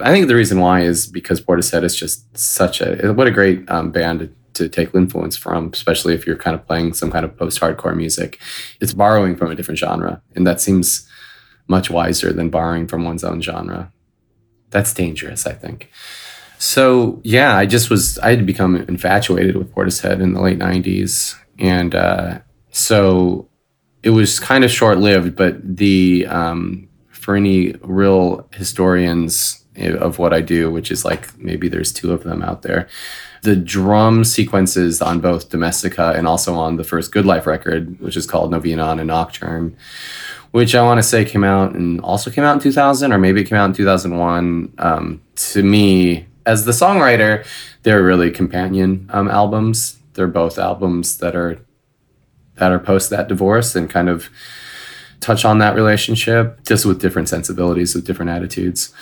[0.00, 3.68] I think the reason why is because Portishead is just such a what a great
[3.70, 7.36] um, band to take influence from, especially if you're kind of playing some kind of
[7.36, 8.40] post-hardcore music.
[8.80, 11.08] It's borrowing from a different genre, and that seems
[11.68, 13.92] much wiser than borrowing from one's own genre.
[14.70, 15.90] That's dangerous, I think.
[16.58, 21.34] So yeah, I just was I had become infatuated with Portishead in the late '90s,
[21.58, 23.48] and uh, so
[24.02, 25.36] it was kind of short-lived.
[25.36, 31.68] But the um, for any real historians of what I do, which is like maybe
[31.68, 32.88] there's two of them out there.
[33.42, 38.16] The drum sequences on both Domestica and also on the first Good Life record, which
[38.16, 39.76] is called Novena on a Nocturn,
[40.50, 43.40] which I want to say came out and also came out in 2000 or maybe
[43.40, 44.74] it came out in 2001.
[44.78, 47.46] Um, to me, as the songwriter,
[47.82, 49.98] they're really companion um, albums.
[50.14, 51.58] They're both albums that are
[52.56, 54.28] that are post that divorce and kind of
[55.20, 58.92] touch on that relationship, just with different sensibilities, with different attitudes.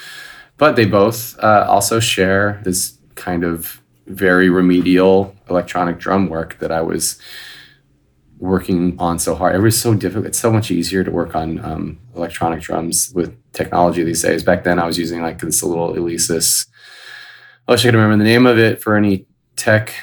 [0.58, 6.72] But they both uh, also share this kind of very remedial electronic drum work that
[6.72, 7.20] I was
[8.38, 9.54] working on so hard.
[9.54, 10.26] It was so difficult.
[10.26, 14.42] It's so much easier to work on um, electronic drums with technology these days.
[14.42, 16.66] Back then, I was using like this little Alesis.
[17.66, 19.94] I wish I could remember the name of it for any tech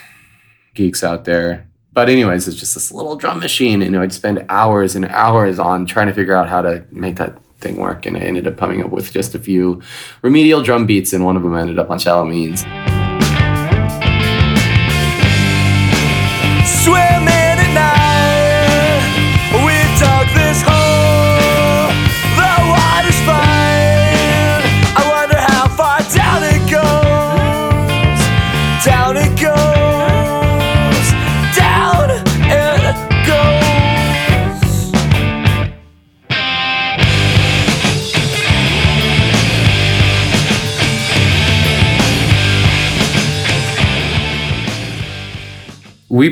[0.73, 1.67] geeks out there.
[1.93, 5.85] But anyways, it's just this little drum machine, and I'd spend hours and hours on
[5.85, 8.05] trying to figure out how to make that thing work.
[8.05, 9.81] And I ended up coming up with just a few
[10.21, 12.61] remedial drum beats, and one of them ended up on Shallow Means.
[16.83, 17.24] Swimming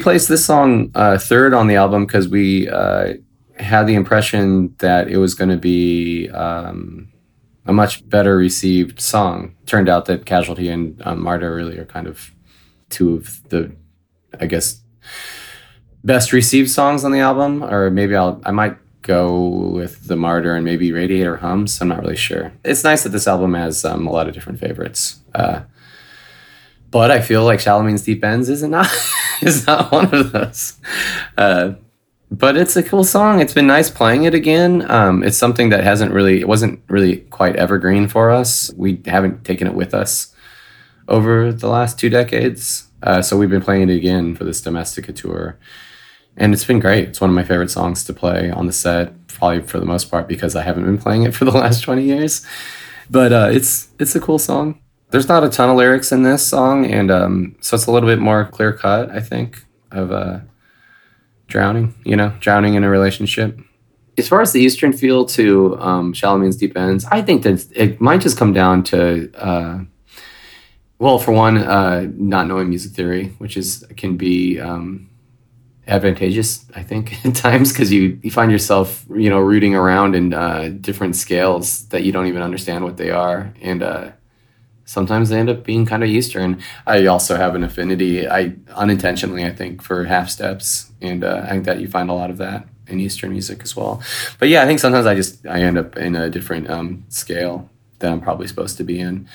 [0.04, 3.14] placed this song uh, third on the album because we uh,
[3.58, 7.08] had the impression that it was going to be um,
[7.66, 9.56] a much better received song.
[9.66, 12.32] Turned out that Casualty and um, Martyr really are kind of
[12.90, 13.74] two of the,
[14.40, 14.84] I guess,
[16.04, 17.64] best received songs on the album.
[17.64, 19.40] Or maybe I'll I might go
[19.72, 21.80] with the Martyr and maybe Radiator Hums.
[21.80, 22.52] I'm not really sure.
[22.66, 25.22] It's nice that this album has um, a lot of different favorites.
[25.34, 25.62] Uh,
[26.94, 28.88] but I feel like Means Deep Ends is not
[29.42, 30.80] is not one of those.
[31.36, 31.74] Uh,
[32.30, 33.42] but it's a cool song.
[33.42, 34.90] It's been nice playing it again.
[34.90, 38.72] Um, it's something that hasn't really it wasn't really quite evergreen for us.
[38.78, 40.36] We haven't taken it with us
[41.08, 42.88] over the last two decades.
[43.02, 45.58] Uh, so we've been playing it again for this Domestica tour.
[46.38, 47.10] And it's been great.
[47.10, 50.12] It's one of my favorite songs to play on the set, probably for the most
[50.12, 52.46] part because I haven't been playing it for the last 20 years.
[53.10, 54.80] But uh, it's it's a cool song
[55.14, 58.10] there's not a ton of lyrics in this song, and um, so it's a little
[58.10, 60.40] bit more clear cut, I think, of uh,
[61.46, 61.94] drowning.
[62.04, 63.60] You know, drowning in a relationship.
[64.18, 68.02] As far as the Eastern feel to um, Means Deep Ends, I think that it
[68.02, 69.84] might just come down to, uh,
[70.98, 75.12] well, for one, uh, not knowing music theory, which is can be um,
[75.86, 80.34] advantageous, I think, at times because you you find yourself you know rooting around in
[80.34, 84.12] uh, different scales that you don't even understand what they are, and uh,
[84.86, 86.62] sometimes they end up being kind of Eastern.
[86.86, 91.50] I also have an affinity, I unintentionally, I think, for half steps, and uh, I
[91.50, 94.02] think that you find a lot of that in Eastern music as well.
[94.40, 97.70] But yeah, I think sometimes I just I end up in a different um, scale
[98.00, 99.28] that I'm probably supposed to be in.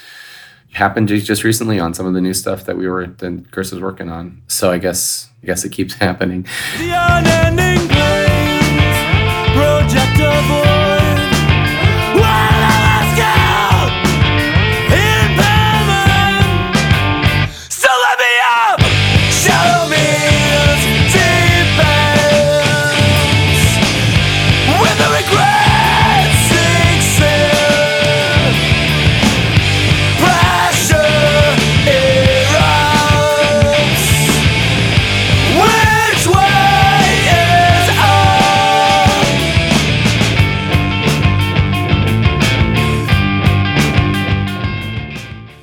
[0.72, 3.72] Happened ju- just recently on some of the new stuff that we were that Chris
[3.72, 4.42] was working on.
[4.48, 6.46] So I guess I guess it keeps happening.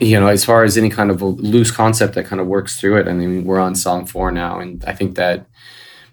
[0.06, 2.98] You know, as far as any kind of loose concept that kind of works through
[2.98, 5.48] it, I mean, we're on song four now, and I think that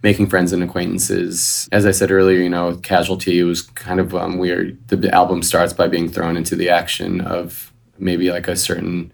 [0.02, 1.68] making friends and acquaintances.
[1.70, 4.76] As I said earlier, you know, Casualty was kind of um, weird.
[4.88, 9.12] The album starts by being thrown into the action of maybe like a certain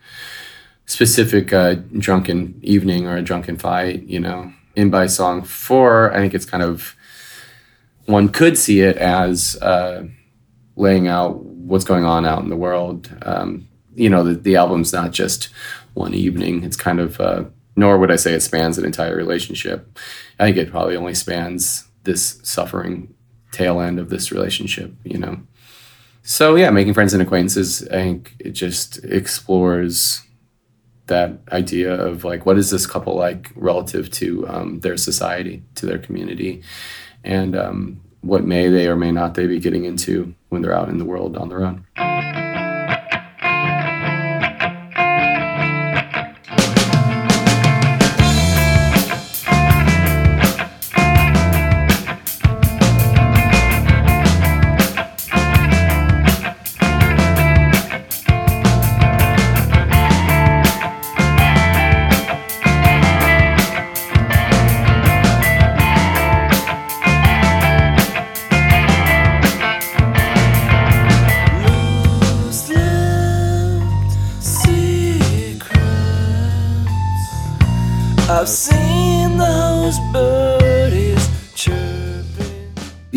[0.87, 4.53] specific uh, drunken evening or a drunken fight, you know.
[4.77, 6.97] In by song four, I think it's kind of
[8.07, 10.05] one could see it as uh,
[10.77, 13.11] laying out what's going on out in the world.
[13.23, 15.49] Um, you know, the, the album's not just
[15.95, 16.63] one evening.
[16.63, 17.45] It's kind of, uh,
[17.77, 19.99] nor would I say it spans an entire relationship.
[20.39, 23.13] I think it probably only spans this suffering
[23.51, 25.41] tail end of this relationship, you know.
[26.23, 30.23] So yeah, making friends and acquaintances, I think it just explores
[31.07, 35.87] that idea of like what is this couple like relative to um, their society, to
[35.87, 36.63] their community,
[37.25, 40.89] and um, what may they or may not they be getting into when they're out
[40.89, 41.87] in the world on their own.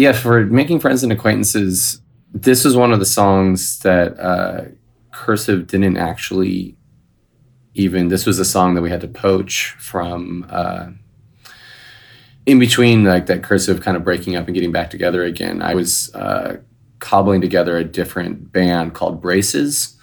[0.01, 2.01] Yeah, for making friends and acquaintances,
[2.33, 4.63] this was one of the songs that uh,
[5.11, 6.75] Cursive didn't actually
[7.75, 8.07] even.
[8.07, 10.87] This was a song that we had to poach from uh,
[12.47, 15.61] in between, like that Cursive kind of breaking up and getting back together again.
[15.61, 16.57] I was uh,
[16.97, 19.99] cobbling together a different band called Braces,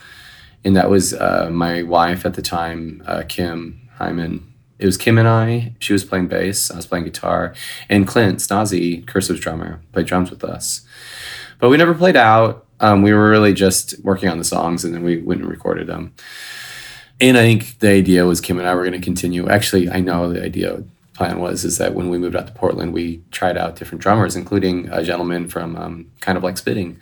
[0.63, 4.48] and that was uh, my wife at the time, uh, Kim Hyman
[4.79, 5.75] it was Kim and I.
[5.79, 6.71] She was playing bass.
[6.71, 7.55] I was playing guitar,
[7.89, 10.87] and Clint Schnase, Cursive's drummer, played drums with us.
[11.59, 12.67] But we never played out.
[12.81, 15.89] Um, we were really just working on the songs, and then we went and recorded
[15.89, 16.15] them.
[17.21, 19.49] And I think the idea was Kim and I were going to continue.
[19.49, 22.93] Actually, I know the idea plan was is that when we moved out to Portland,
[22.93, 27.01] we tried out different drummers, including a gentleman from um, kind of like Spitting.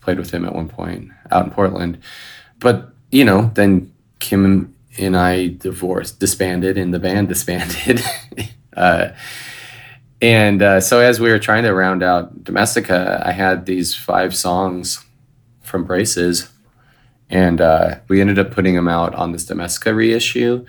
[0.00, 1.98] Played with him at one point out in Portland,
[2.58, 8.02] but you know, then Kim and I divorced, disbanded, and the band disbanded.
[8.76, 9.10] uh,
[10.20, 14.36] and uh, so as we were trying to round out Domestica, I had these five
[14.36, 15.04] songs
[15.62, 16.48] from Braces,
[17.28, 20.64] and uh, we ended up putting them out on this Domestica reissue.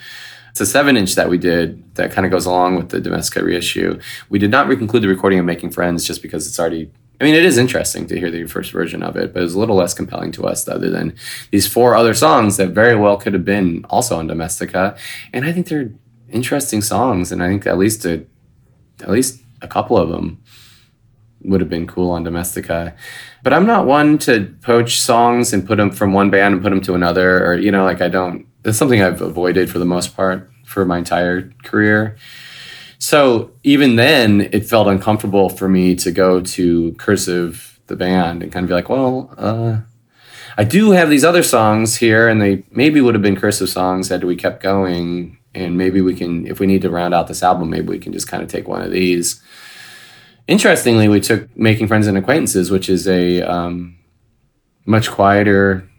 [0.50, 3.44] It's a seven inch that we did that kind of goes along with the Domestica
[3.44, 4.00] reissue.
[4.30, 6.92] We did not conclude the recording of Making Friends just because it's already
[7.24, 9.58] I mean, it is interesting to hear the first version of it, but it's a
[9.58, 11.16] little less compelling to us other than
[11.52, 14.98] these four other songs that very well could have been also on Domestica.
[15.32, 15.94] And I think they're
[16.30, 18.26] interesting songs, and I think at least a,
[19.00, 20.44] at least a couple of them
[21.44, 22.94] would have been cool on Domestica.
[23.42, 26.72] But I'm not one to poach songs and put them from one band and put
[26.72, 28.46] them to another, or you know, like I don't.
[28.66, 32.18] It's something I've avoided for the most part for my entire career.
[33.04, 38.50] So even then, it felt uncomfortable for me to go to Cursive, the band, and
[38.50, 39.82] kind of be like, well, uh,
[40.58, 44.08] I do have these other songs here, and they maybe would have been Cursive songs
[44.08, 45.38] had we kept going.
[45.54, 48.14] And maybe we can, if we need to round out this album, maybe we can
[48.14, 49.44] just kind of take one of these.
[50.48, 53.98] Interestingly, we took Making Friends and Acquaintances, which is a um,
[54.86, 55.90] much quieter,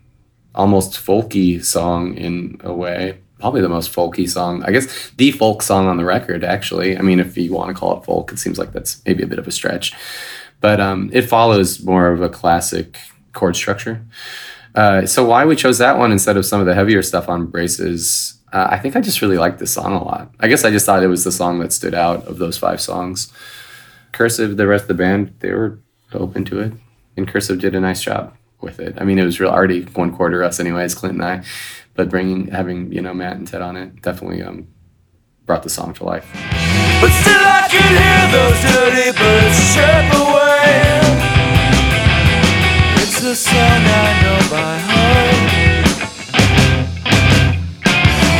[0.54, 4.62] almost folky song in a way probably the most folky song.
[4.64, 6.96] I guess the folk song on the record, actually.
[6.96, 9.26] I mean, if you want to call it folk, it seems like that's maybe a
[9.26, 9.94] bit of a stretch.
[10.60, 12.96] But um, it follows more of a classic
[13.32, 14.04] chord structure.
[14.74, 17.46] Uh, so why we chose that one instead of some of the heavier stuff on
[17.46, 20.30] Braces, uh, I think I just really liked this song a lot.
[20.40, 22.80] I guess I just thought it was the song that stood out of those five
[22.80, 23.32] songs.
[24.12, 25.78] Cursive, the rest of the band, they were
[26.12, 26.72] open to it.
[27.16, 28.94] And Cursive did a nice job with it.
[28.98, 31.44] I mean, it was real already one quarter us anyways, Clint and I
[31.94, 34.66] but bringing having you know Matt and Ted on it definitely um,
[35.46, 36.28] brought the song to life.
[37.00, 40.44] But still, I can hear those dirty birds chirp away.
[43.02, 45.54] It's I know by heart.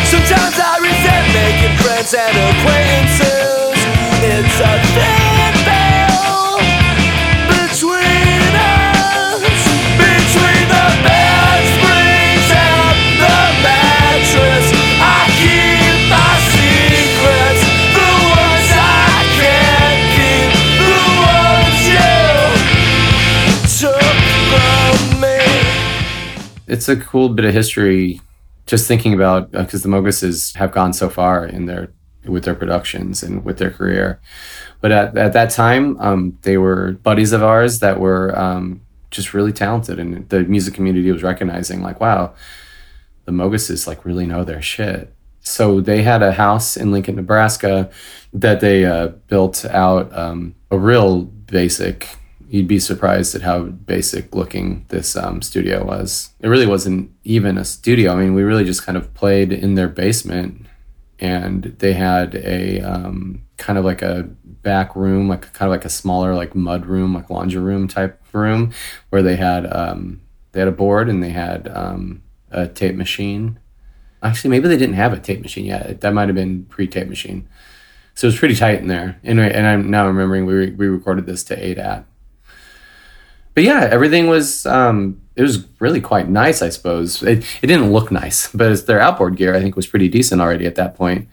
[0.06, 3.78] Sometimes I resent making friends and acquaintances.
[4.22, 5.23] It's a thin
[26.88, 28.20] it's a cool bit of history
[28.66, 31.92] just thinking about because uh, the Mogises have gone so far in their
[32.26, 34.20] with their productions and with their career.
[34.80, 38.80] But at, at that time, um, they were buddies of ours that were um,
[39.10, 42.34] just really talented, and the music community was recognizing like, wow,
[43.24, 45.12] the Mogises like really know their shit.
[45.40, 47.90] So they had a house in Lincoln, Nebraska,
[48.32, 52.16] that they uh, built out um, a real basic.
[52.54, 56.30] You'd be surprised at how basic looking this um, studio was.
[56.38, 58.12] It really wasn't even a studio.
[58.12, 60.66] I mean, we really just kind of played in their basement,
[61.18, 64.28] and they had a um, kind of like a
[64.62, 68.22] back room, like kind of like a smaller like mud room, like laundry room type
[68.32, 68.72] room,
[69.10, 70.20] where they had um,
[70.52, 73.58] they had a board and they had um, a tape machine.
[74.22, 76.02] Actually, maybe they didn't have a tape machine yet.
[76.02, 77.48] That might have been pre tape machine.
[78.14, 79.18] So it was pretty tight in there.
[79.24, 82.04] And, and I'm now remembering we, re- we recorded this to ADAT.
[83.54, 87.22] But yeah, everything was um, it was really quite nice, I suppose.
[87.22, 90.66] It, it didn't look nice, but their outboard gear I think was pretty decent already
[90.66, 91.28] at that point.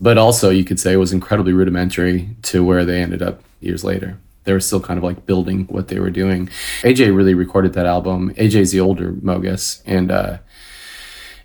[0.00, 3.84] But also, you could say it was incredibly rudimentary to where they ended up years
[3.84, 4.18] later.
[4.44, 6.48] They were still kind of like building what they were doing.
[6.80, 8.34] AJ really recorded that album.
[8.34, 10.38] AJ's the older Mogis, and uh,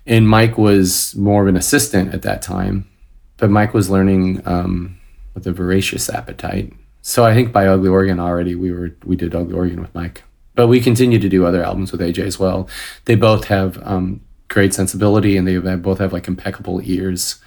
[0.06, 2.88] and Mike was more of an assistant at that time.
[3.36, 4.98] But Mike was learning um,
[5.34, 6.72] with a voracious appetite.
[7.08, 10.24] So I think by Ugly Organ already we were we did Ugly Organ with Mike.
[10.54, 12.68] But we continue to do other albums with AJ as well.
[13.04, 17.40] They both have um, great sensibility, and they both have like impeccable ears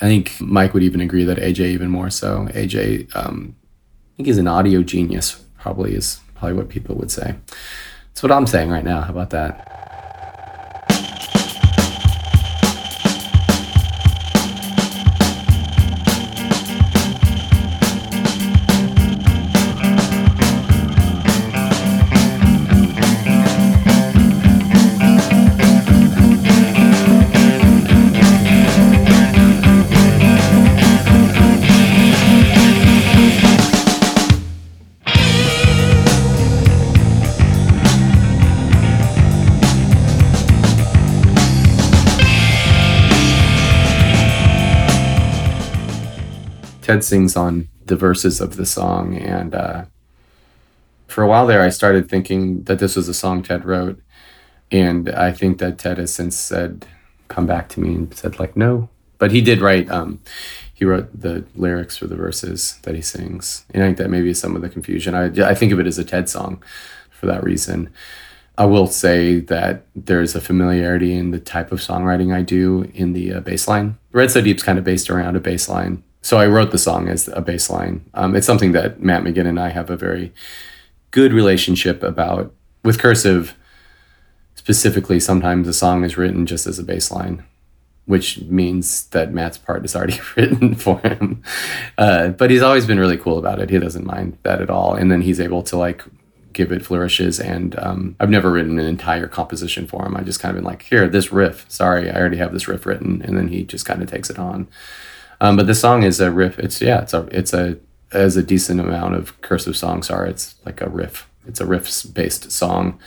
[0.00, 2.48] I think Mike would even agree that AJ even more so.
[2.52, 5.44] AJ, um, I think he's an audio genius.
[5.58, 7.34] Probably is probably what people would say.
[8.08, 9.02] That's what I'm saying right now.
[9.02, 9.71] How about that?
[46.82, 49.16] Ted sings on the verses of the song.
[49.16, 49.84] And uh,
[51.06, 54.00] for a while there, I started thinking that this was a song Ted wrote.
[54.70, 56.86] And I think that Ted has since said,
[57.28, 58.88] come back to me and said, like, no.
[59.18, 60.20] But he did write, um,
[60.72, 63.64] he wrote the lyrics for the verses that he sings.
[63.70, 65.14] And I think that maybe is some of the confusion.
[65.14, 66.62] I, I think of it as a Ted song
[67.10, 67.90] for that reason.
[68.58, 73.12] I will say that there's a familiarity in the type of songwriting I do in
[73.12, 73.98] the uh, bass line.
[74.12, 77.08] Red So Deep's kind of based around a bass line so I wrote the song
[77.08, 78.08] as a bass line.
[78.14, 80.32] Um, it's something that Matt Maginn and I have a very
[81.10, 82.54] good relationship about.
[82.84, 83.56] With cursive,
[84.54, 87.44] specifically, sometimes a song is written just as a bass line,
[88.06, 91.42] which means that Matt's part is already written for him.
[91.98, 93.70] Uh, but he's always been really cool about it.
[93.70, 94.94] He doesn't mind that at all.
[94.94, 96.02] And then he's able to like
[96.52, 97.40] give it flourishes.
[97.40, 100.16] And um, I've never written an entire composition for him.
[100.16, 101.66] I just kind of been like, here, this riff.
[101.68, 103.22] Sorry, I already have this riff written.
[103.22, 104.68] And then he just kind of takes it on.
[105.42, 106.56] Um, but the song is a riff.
[106.60, 107.76] It's yeah, it's a it's a
[108.12, 110.24] as a decent amount of cursive songs are.
[110.24, 111.28] It's like a riff.
[111.48, 113.00] It's a riff based song.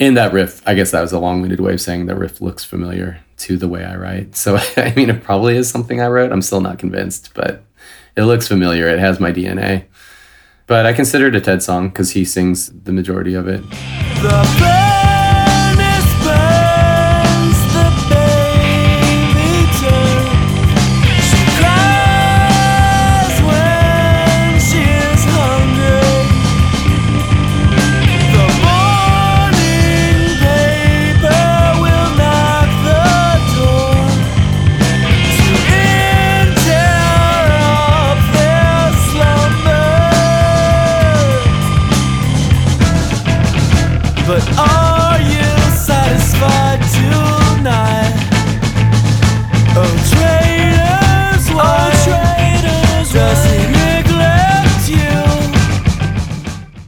[0.00, 2.40] In that riff, I guess that was a long winded way of saying that riff
[2.40, 4.34] looks familiar to the way I write.
[4.34, 6.32] So I mean, it probably is something I wrote.
[6.32, 7.62] I'm still not convinced, but
[8.16, 8.88] it looks familiar.
[8.88, 9.84] It has my DNA.
[10.66, 13.62] But I consider it a Ted song because he sings the majority of it.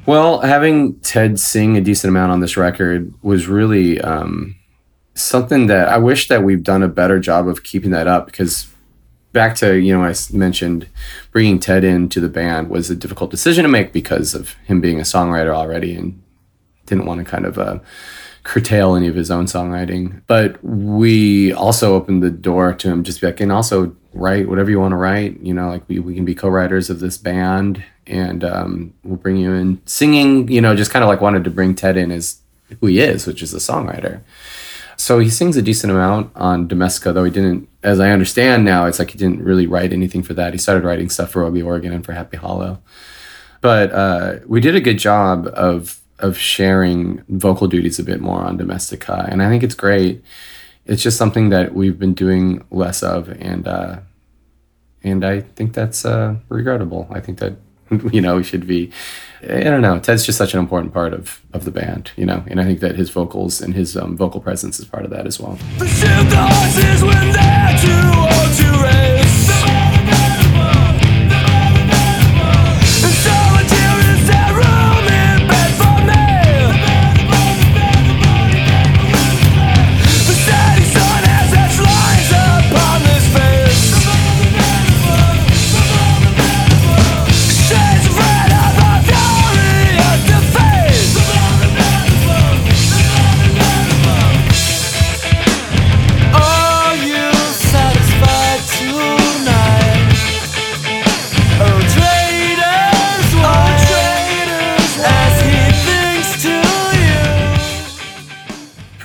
[0.08, 4.56] Well, having Ted sing a decent amount on this record was really um,
[5.12, 8.72] something that I wish that we've done a better job of keeping that up because
[9.34, 10.88] back to you know I mentioned
[11.30, 14.98] bringing Ted into the band was a difficult decision to make because of him being
[14.98, 16.22] a songwriter already and
[16.86, 17.78] didn't want to kind of uh,
[18.44, 20.22] curtail any of his own songwriting.
[20.26, 24.70] But we also opened the door to him just be like, and also write whatever
[24.70, 25.38] you want to write.
[25.40, 29.36] You know, like we, we can be co-writers of this band and um, we'll bring
[29.36, 30.48] you in singing.
[30.48, 32.40] You know, just kind of like wanted to bring Ted in as
[32.80, 34.22] who he is, which is a songwriter.
[34.96, 38.86] So he sings a decent amount on Domestica, though he didn't, as I understand now,
[38.86, 40.52] it's like he didn't really write anything for that.
[40.52, 42.82] He started writing stuff for Ugly Organ and for Happy Hollow.
[43.60, 48.40] But uh, we did a good job of of sharing vocal duties a bit more
[48.40, 50.22] on Domestica, and I think it's great.
[50.84, 54.00] It's just something that we've been doing less of, and uh,
[55.04, 57.06] and I think that's uh, regrettable.
[57.10, 57.54] I think that
[58.12, 58.90] you know we should be
[59.42, 60.00] I don't know.
[60.00, 62.80] Ted's just such an important part of of the band, you know, and I think
[62.80, 65.56] that his vocals and his um, vocal presence is part of that as well.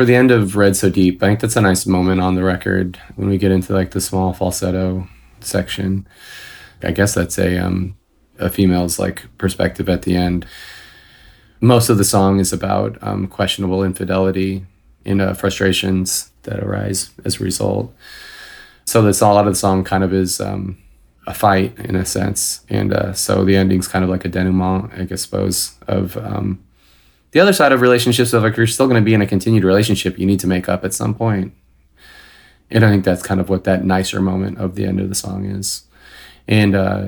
[0.04, 2.44] For the end of Red So Deep, I think that's a nice moment on the
[2.44, 5.08] record when we get into like the small falsetto
[5.40, 6.06] section.
[6.84, 7.96] I guess that's a um,
[8.38, 10.46] a female's like perspective at the end.
[11.62, 14.66] Most of the song is about um, questionable infidelity
[15.06, 17.96] and uh, frustrations that arise as a result.
[18.84, 20.78] So that's a lot of the song kind of is um,
[21.28, 25.00] a fight in a sense, and uh, so the ending's kind of like a denouement,
[25.00, 26.62] I guess, suppose of um,
[27.34, 28.32] the other side of relationships.
[28.34, 30.70] Of like, you're still going to be in a continued relationship, you need to make
[30.70, 31.54] up at some point.
[32.72, 35.16] And I think that's kind of what that nicer moment of the end of the
[35.16, 35.84] song is.
[36.48, 37.08] And uh,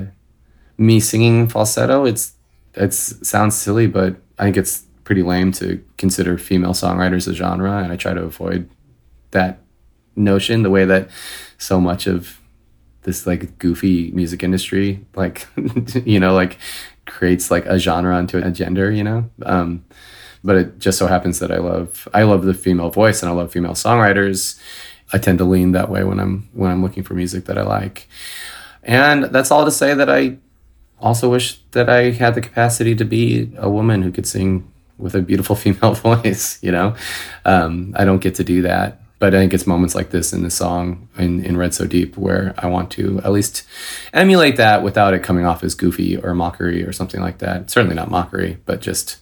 [0.78, 2.34] me singing falsetto, it's
[2.74, 7.78] it's sounds silly, but I think it's pretty lame to consider female songwriters a genre,
[7.78, 8.68] and I try to avoid
[9.30, 9.60] that
[10.14, 10.62] notion.
[10.62, 11.10] The way that
[11.58, 12.40] so much of
[13.02, 15.46] this like goofy music industry, like
[16.04, 16.58] you know, like
[17.06, 19.30] creates like a genre onto a gender, you know.
[19.42, 19.84] Um,
[20.46, 23.34] but it just so happens that I love I love the female voice and I
[23.34, 24.58] love female songwriters.
[25.12, 27.62] I tend to lean that way when I'm when I'm looking for music that I
[27.62, 28.08] like.
[28.82, 30.38] And that's all to say that I
[31.00, 35.14] also wish that I had the capacity to be a woman who could sing with
[35.14, 36.94] a beautiful female voice, you know?
[37.44, 39.02] Um, I don't get to do that.
[39.18, 42.18] But I think it's moments like this in the song in, in Red So Deep
[42.18, 43.64] where I want to at least
[44.12, 47.70] emulate that without it coming off as goofy or mockery or something like that.
[47.70, 49.16] Certainly not mockery, but just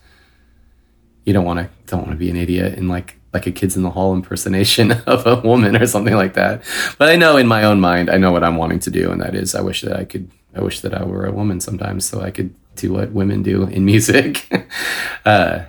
[1.24, 3.76] you don't want to don't want to be an idiot and like like a kids
[3.76, 6.62] in the hall impersonation of a woman or something like that.
[6.98, 9.20] But I know in my own mind, I know what I'm wanting to do, and
[9.20, 12.04] that is I wish that I could I wish that I were a woman sometimes
[12.04, 14.48] so I could do what women do in music.
[15.24, 15.64] uh,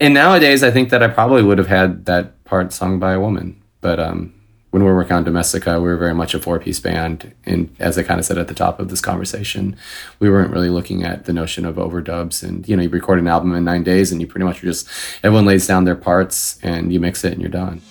[0.00, 3.20] and nowadays, I think that I probably would have had that part sung by a
[3.20, 3.62] woman.
[3.80, 4.34] But um,
[4.74, 7.32] when we were working on Domestica, we were very much a four piece band.
[7.46, 9.76] And as I kind of said at the top of this conversation,
[10.18, 12.42] we weren't really looking at the notion of overdubs.
[12.42, 14.88] And, you know, you record an album in nine days and you pretty much just,
[15.22, 17.82] everyone lays down their parts and you mix it and you're done.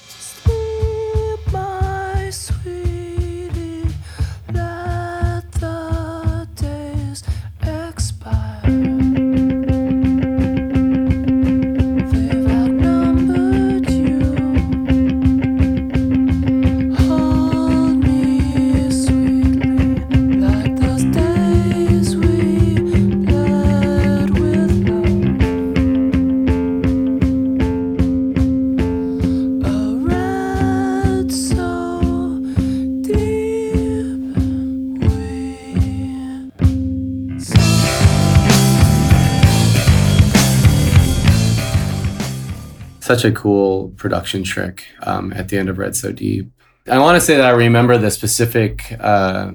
[43.13, 46.49] Such a cool production trick um, at the end of Red So Deep.
[46.89, 49.51] I want to say that I remember the specific uh,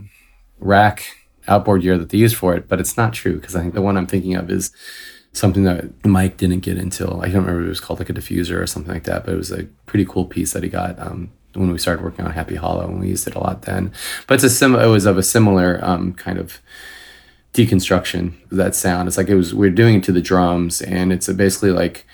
[0.60, 1.04] rack
[1.48, 3.82] outboard gear that they used for it, but it's not true because I think the
[3.82, 4.70] one I'm thinking of is
[5.32, 8.14] something that Mike didn't get until I don't remember if it was called like a
[8.14, 10.98] diffuser or something like that, but it was a pretty cool piece that he got
[11.00, 13.92] um, when we started working on Happy Hollow and we used it a lot then.
[14.28, 16.60] But it's a sim- it was of a similar um, kind of
[17.54, 19.08] deconstruction that sound.
[19.08, 22.06] It's like it was we're doing it to the drums and it's basically like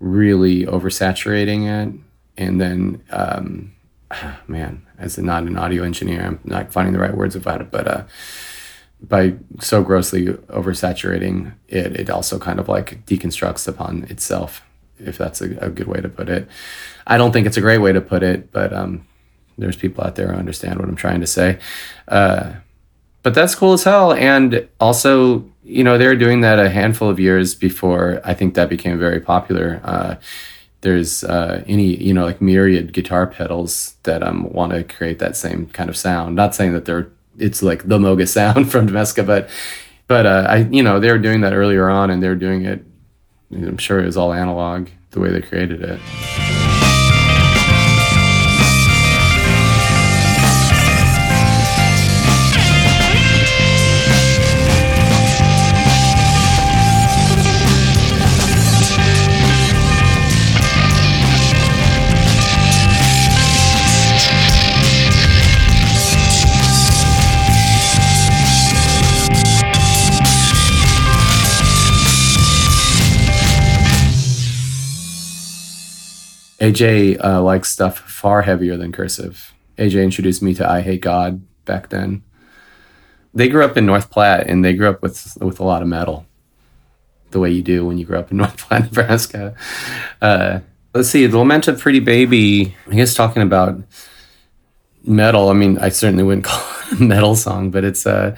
[0.00, 1.94] really oversaturating it.
[2.36, 3.72] And then um
[4.48, 7.70] man as a not an audio engineer i'm not finding the right words about it
[7.70, 8.04] but uh
[9.02, 14.62] by so grossly oversaturating it it also kind of like deconstructs upon itself
[14.98, 16.46] if that's a, a good way to put it.
[17.06, 19.06] I don't think it's a great way to put it but um
[19.56, 21.58] there's people out there who understand what i'm trying to say.
[22.08, 22.54] Uh
[23.22, 24.14] but that's cool as hell.
[24.14, 28.54] And also, you know, they were doing that a handful of years before I think
[28.54, 29.80] that became very popular.
[29.84, 30.16] Uh,
[30.80, 35.36] there's uh, any you know like myriad guitar pedals that um want to create that
[35.36, 36.34] same kind of sound.
[36.34, 39.48] Not saying that they're it's like the Moog sound from Domestica, but
[40.08, 42.64] but uh, I you know they were doing that earlier on, and they were doing
[42.64, 42.84] it.
[43.52, 46.00] I'm sure it was all analog the way they created it.
[76.60, 79.54] AJ uh, likes stuff far heavier than cursive.
[79.78, 82.22] AJ introduced me to I Hate God back then.
[83.32, 85.88] They grew up in North Platte and they grew up with with a lot of
[85.88, 86.26] metal,
[87.30, 89.54] the way you do when you grow up in North Platte, Nebraska.
[90.20, 90.60] Uh,
[90.92, 93.80] let's see, The Lament of Pretty Baby, I guess talking about
[95.04, 95.48] metal.
[95.48, 98.36] I mean, I certainly wouldn't call it a metal song, but it's a,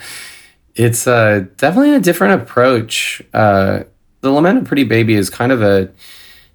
[0.76, 3.20] it's a, definitely a different approach.
[3.34, 3.82] Uh,
[4.20, 5.90] the Lament of Pretty Baby is kind of a,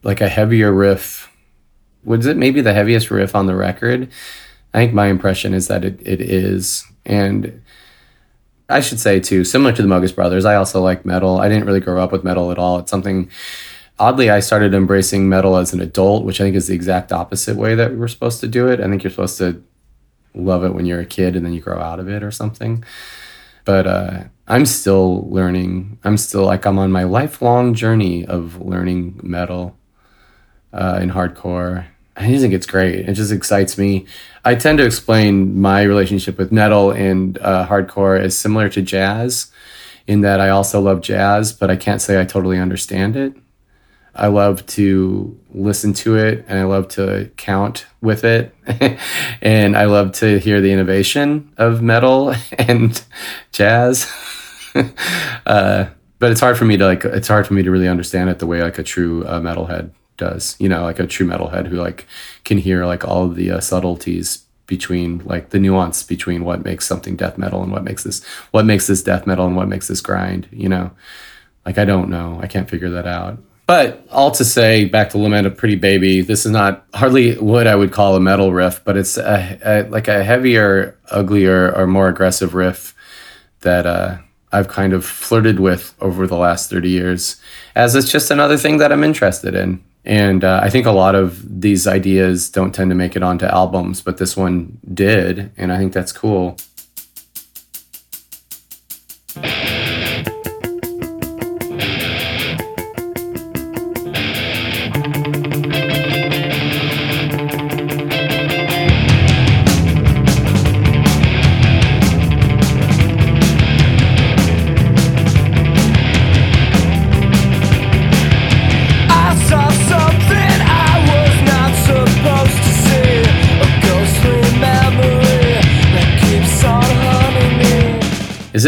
[0.03, 1.29] like a heavier riff
[2.07, 4.09] was it maybe the heaviest riff on the record?
[4.73, 6.85] I think my impression is that it, it is.
[7.05, 7.61] And
[8.69, 11.39] I should say too, similar to the Mogis Brothers, I also like metal.
[11.39, 12.79] I didn't really grow up with metal at all.
[12.79, 13.29] It's something
[13.99, 17.57] oddly I started embracing metal as an adult, which I think is the exact opposite
[17.57, 18.79] way that we were supposed to do it.
[18.79, 19.61] I think you're supposed to
[20.33, 22.85] love it when you're a kid and then you grow out of it or something.
[23.65, 25.99] But uh, I'm still learning.
[26.05, 29.77] I'm still like I'm on my lifelong journey of learning metal
[30.71, 31.85] uh, in hardcore
[32.17, 33.07] I just think it's great.
[33.07, 34.07] It just excites me.
[34.43, 39.51] I tend to explain my relationship with metal and uh, hardcore as similar to jazz,
[40.07, 43.33] in that I also love jazz, but I can't say I totally understand it.
[44.15, 48.55] I love to listen to it and I love to count with it.
[49.41, 52.99] and I love to hear the innovation of metal and
[53.51, 54.11] jazz.
[55.45, 55.85] uh,
[56.17, 58.39] but it's hard for me to like, it's hard for me to really understand it
[58.39, 61.77] the way like a true uh, metalhead does you know like a true metalhead who
[61.77, 62.05] like
[62.43, 67.15] can hear like all the uh, subtleties between like the nuance between what makes something
[67.15, 70.01] death metal and what makes this what makes this death metal and what makes this
[70.01, 70.91] grind you know?
[71.65, 72.39] Like i don't know.
[72.41, 73.39] I can't figure that out.
[73.65, 77.67] But all to say back to lament of pretty baby this is not hardly what
[77.67, 81.87] i would call a metal riff but it's a, a like a heavier uglier or
[81.87, 82.95] more aggressive riff
[83.61, 84.17] that uh
[84.51, 87.41] I've kind of flirted with over the last 30 years
[87.75, 89.83] as it's just another thing that I'm interested in.
[90.07, 93.45] And uh, I think a lot of these ideas don't tend to make it onto
[93.45, 95.51] albums, but this one did.
[95.57, 96.55] And I think that's cool.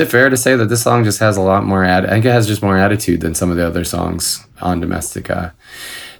[0.10, 2.06] Fair to say that this song just has a lot more ad?
[2.06, 5.54] I think it has just more attitude than some of the other songs on Domestica.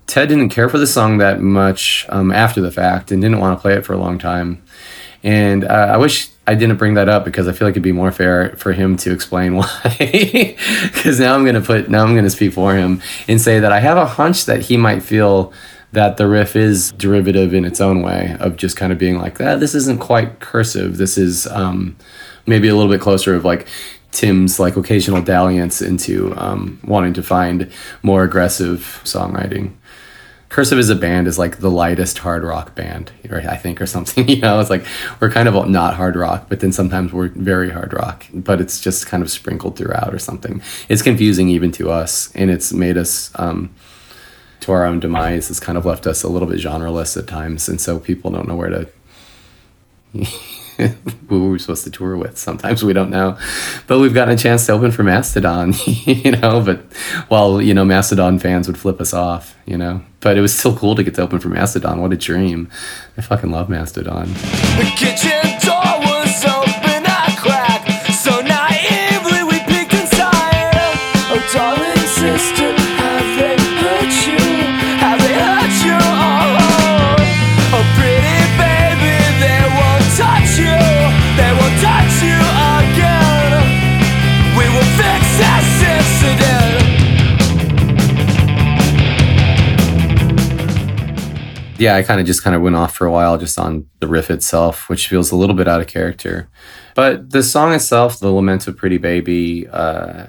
[0.08, 3.58] Ted didn't care for the song that much um, after the fact and didn't want
[3.58, 4.64] to play it for a long time.
[5.24, 7.92] And uh, I wish I didn't bring that up because I feel like it'd be
[7.92, 10.56] more fair for him to explain why.
[10.84, 13.80] Because now I'm gonna put now I'm gonna speak for him and say that I
[13.80, 15.54] have a hunch that he might feel
[15.92, 19.42] that the riff is derivative in its own way of just kind of being like,
[19.42, 20.98] ah, this isn't quite cursive.
[20.98, 21.96] This is um,
[22.50, 23.68] maybe a little bit closer of like
[24.12, 27.72] Tim's like occasional dalliance into um, wanting to find
[28.02, 29.74] more aggressive songwriting.
[30.50, 33.46] Cursive as a band is like the lightest hard rock band, right?
[33.46, 34.28] I think, or something.
[34.30, 34.84] You know, it's like
[35.20, 38.82] we're kind of not hard rock, but then sometimes we're very hard rock, but it's
[38.82, 40.60] just kind of sprinkled throughout or something.
[40.90, 43.70] It's confusing even to us, and it's made us um,
[44.62, 45.52] to our own demise.
[45.52, 48.48] It's kind of left us a little bit genreless at times, and so people don't
[48.48, 48.90] know where to.
[51.30, 52.38] who we were supposed to tour with.
[52.38, 53.38] Sometimes we don't know,
[53.88, 56.64] but we've gotten a chance to open for Mastodon, you know.
[56.64, 56.82] But
[57.28, 60.76] while you know Mastodon fans would flip us off, you know, but it was still
[60.76, 62.02] cool to get to open for Mastodon.
[62.02, 62.70] What a dream!
[63.18, 64.30] I fucking love Mastodon.
[91.80, 94.08] Yeah, I kind of just kind of went off for a while just on the
[94.08, 96.50] riff itself, which feels a little bit out of character.
[96.94, 100.28] But the song itself, the Lament of Pretty Baby, uh,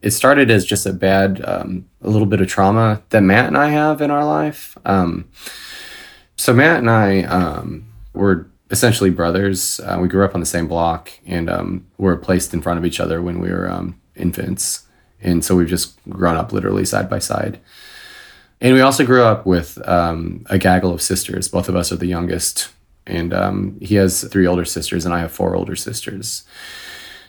[0.00, 3.58] it started as just a bad, um, a little bit of trauma that Matt and
[3.58, 4.78] I have in our life.
[4.84, 5.28] Um,
[6.36, 9.80] so Matt and I um, were essentially brothers.
[9.80, 12.86] Uh, we grew up on the same block and um, were placed in front of
[12.86, 14.86] each other when we were um, infants,
[15.20, 17.60] and so we've just grown up literally side by side.
[18.60, 21.48] And we also grew up with um, a gaggle of sisters.
[21.48, 22.68] Both of us are the youngest.
[23.06, 26.44] And um, he has three older sisters, and I have four older sisters.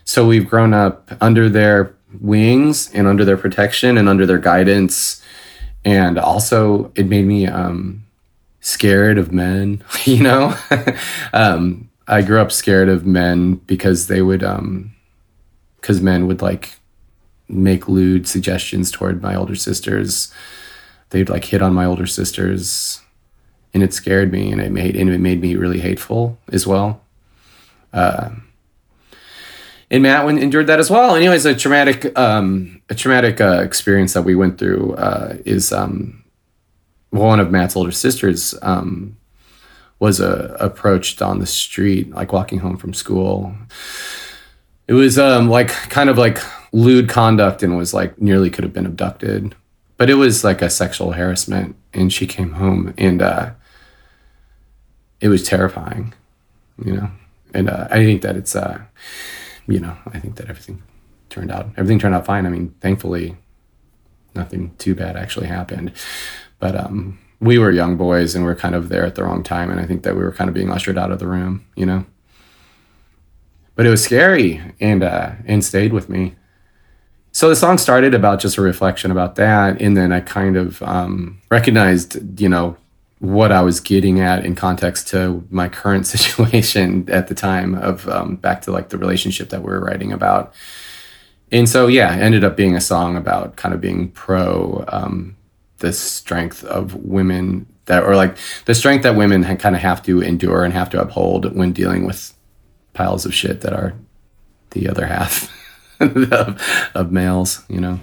[0.03, 5.23] So we've grown up under their wings and under their protection and under their guidance.
[5.85, 8.05] And also, it made me um,
[8.59, 10.55] scared of men, you know?
[11.33, 16.77] um, I grew up scared of men because they would, because um, men would like
[17.47, 20.33] make lewd suggestions toward my older sisters
[21.11, 23.01] they'd like hit on my older sisters
[23.73, 27.01] and it scared me and it made and it made me really hateful as well
[27.93, 28.29] uh,
[29.91, 31.15] and Matt endured that as well.
[31.15, 36.23] Anyways, a traumatic, um, a traumatic uh, experience that we went through uh, is um,
[37.09, 39.17] one of Matt's older sisters um,
[39.99, 43.53] was uh, approached on the street, like walking home from school.
[44.87, 46.39] It was um, like kind of like
[46.71, 49.55] lewd conduct and was like nearly could have been abducted
[50.01, 53.51] but it was like a sexual harassment and she came home and uh,
[55.19, 56.11] it was terrifying
[56.83, 57.11] you know?
[57.53, 58.81] And uh, i think that it's uh,
[59.67, 60.81] you know i think that everything
[61.29, 62.47] turned out everything turned out fine.
[62.47, 63.37] I mean thankfully
[64.33, 65.91] nothing too bad actually happened.
[66.57, 69.43] But um, we were young boys and we are kind of there at the wrong
[69.43, 71.63] time and i think that we were kind of being ushered out of the room
[71.75, 72.05] you know?
[73.75, 76.37] But it was scary and uh, and stayed with me
[77.31, 80.81] so the song started about just a reflection about that and then i kind of
[80.83, 82.75] um, recognized you know
[83.19, 88.07] what i was getting at in context to my current situation at the time of
[88.09, 90.53] um, back to like the relationship that we were writing about.
[91.51, 95.35] And so yeah ended up being a song about kind of being pro um,
[95.77, 100.21] the strength of women that or like the strength that women kind of have to
[100.21, 102.33] endure and have to uphold when dealing with
[102.93, 103.93] piles of shit that are
[104.71, 105.51] the other half
[106.31, 106.61] of,
[106.95, 107.99] of males, you know.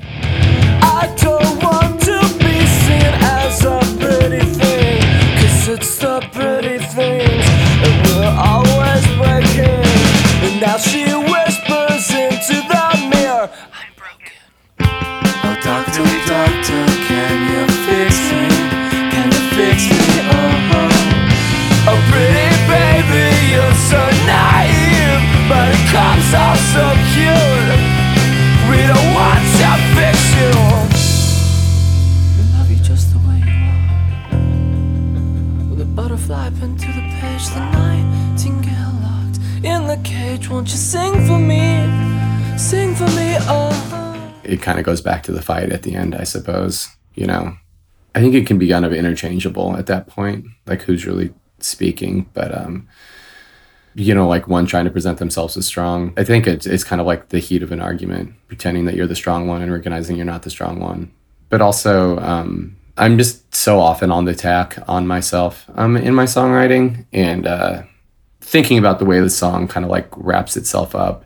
[0.81, 5.03] I don't want to be seen as a pretty thing,
[5.41, 6.08] cause it's the
[44.49, 46.89] It kind of goes back to the fight at the end, I suppose.
[47.15, 47.57] You know,
[48.15, 52.29] I think it can be kind of interchangeable at that point, like who's really speaking.
[52.33, 52.89] But um,
[53.95, 56.13] you know, like one trying to present themselves as strong.
[56.17, 59.09] I think it's, it's kind of like the heat of an argument, pretending that you're
[59.09, 61.11] the strong one and recognizing you're not the strong one.
[61.49, 66.25] But also, um, I'm just so often on the attack on myself um, in my
[66.25, 67.83] songwriting and uh,
[68.41, 71.25] thinking about the way the song kind of like wraps itself up.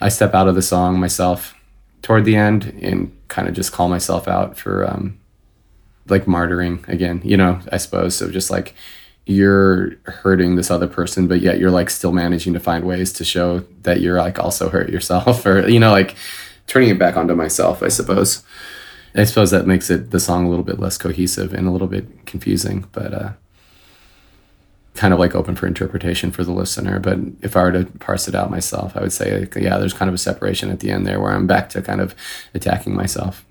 [0.00, 1.54] I step out of the song myself
[2.02, 5.18] toward the end and kind of just call myself out for um,
[6.08, 8.16] like martyring again, you know, I suppose.
[8.16, 8.74] So just like,
[9.26, 13.24] you're hurting this other person but yet you're like still managing to find ways to
[13.24, 16.16] show that you're like also hurt yourself or you know like
[16.66, 18.42] turning it back onto myself i suppose
[19.14, 21.86] i suppose that makes it the song a little bit less cohesive and a little
[21.86, 23.32] bit confusing but uh
[24.94, 28.26] kind of like open for interpretation for the listener but if i were to parse
[28.26, 31.06] it out myself i would say yeah there's kind of a separation at the end
[31.06, 32.14] there where i'm back to kind of
[32.54, 33.44] attacking myself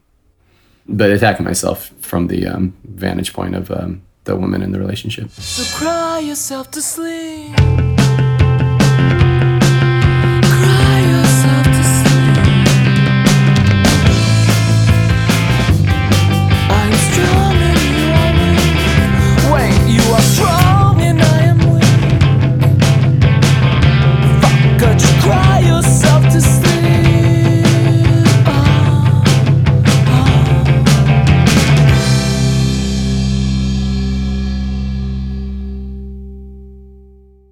[0.89, 5.29] but attacking myself from the um, vantage point of um, the woman in the relationship.
[5.29, 7.98] So cry yourself to sleep.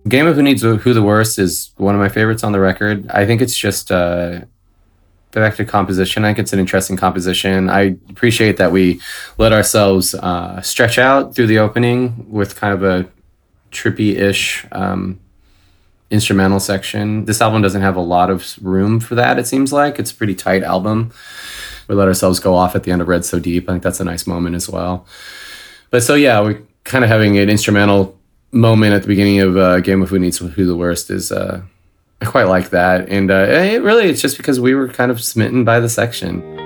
[0.08, 3.10] Game of Who Needs Who the Worst is one of my favorites on the record.
[3.10, 4.42] I think it's just uh,
[5.32, 6.24] back to composition.
[6.24, 7.70] I think it's an interesting composition.
[7.70, 9.02] I appreciate that we
[9.38, 13.10] let ourselves uh, stretch out through the opening with kind of a
[13.72, 15.20] trippy-ish um,
[16.10, 17.26] instrumental section.
[17.26, 19.38] This album doesn't have a lot of room for that.
[19.38, 21.12] It seems like it's a pretty tight album.
[21.88, 23.70] We let ourselves go off at the end of Red So Deep.
[23.70, 25.06] I think that's a nice moment as well.
[25.90, 28.17] But so yeah, we're kind of having an instrumental
[28.52, 31.32] moment at the beginning of uh, Game of Who Needs Who the Worst is.
[31.32, 31.62] Uh,
[32.22, 35.22] I quite like that, and uh, it really it's just because we were kind of
[35.24, 36.57] smitten by the section.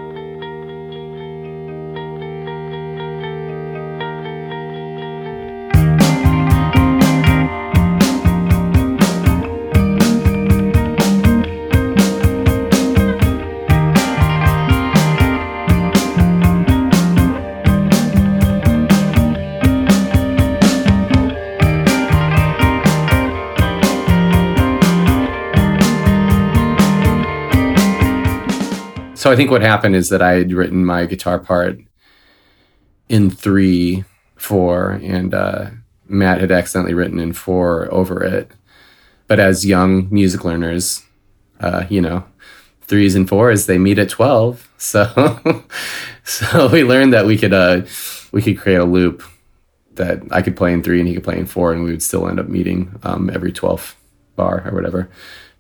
[29.31, 31.79] I think what happened is that I had written my guitar part
[33.09, 34.03] in three,
[34.35, 35.69] four, and uh,
[36.07, 38.51] Matt had accidentally written in four over it.
[39.27, 41.03] But as young music learners,
[41.59, 42.25] uh, you know,
[42.81, 44.67] threes and fours they meet at twelve.
[44.81, 45.63] So,
[46.23, 47.83] so we learned that we could uh,
[48.31, 49.21] we could create a loop
[49.93, 52.01] that I could play in three and he could play in four, and we would
[52.01, 53.95] still end up meeting um, every twelfth
[54.35, 55.07] bar or whatever,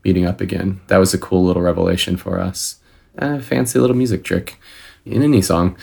[0.03, 0.81] meeting up again.
[0.87, 2.80] That was a cool little revelation for us
[3.17, 4.57] a fancy little music trick
[5.05, 5.77] in any song.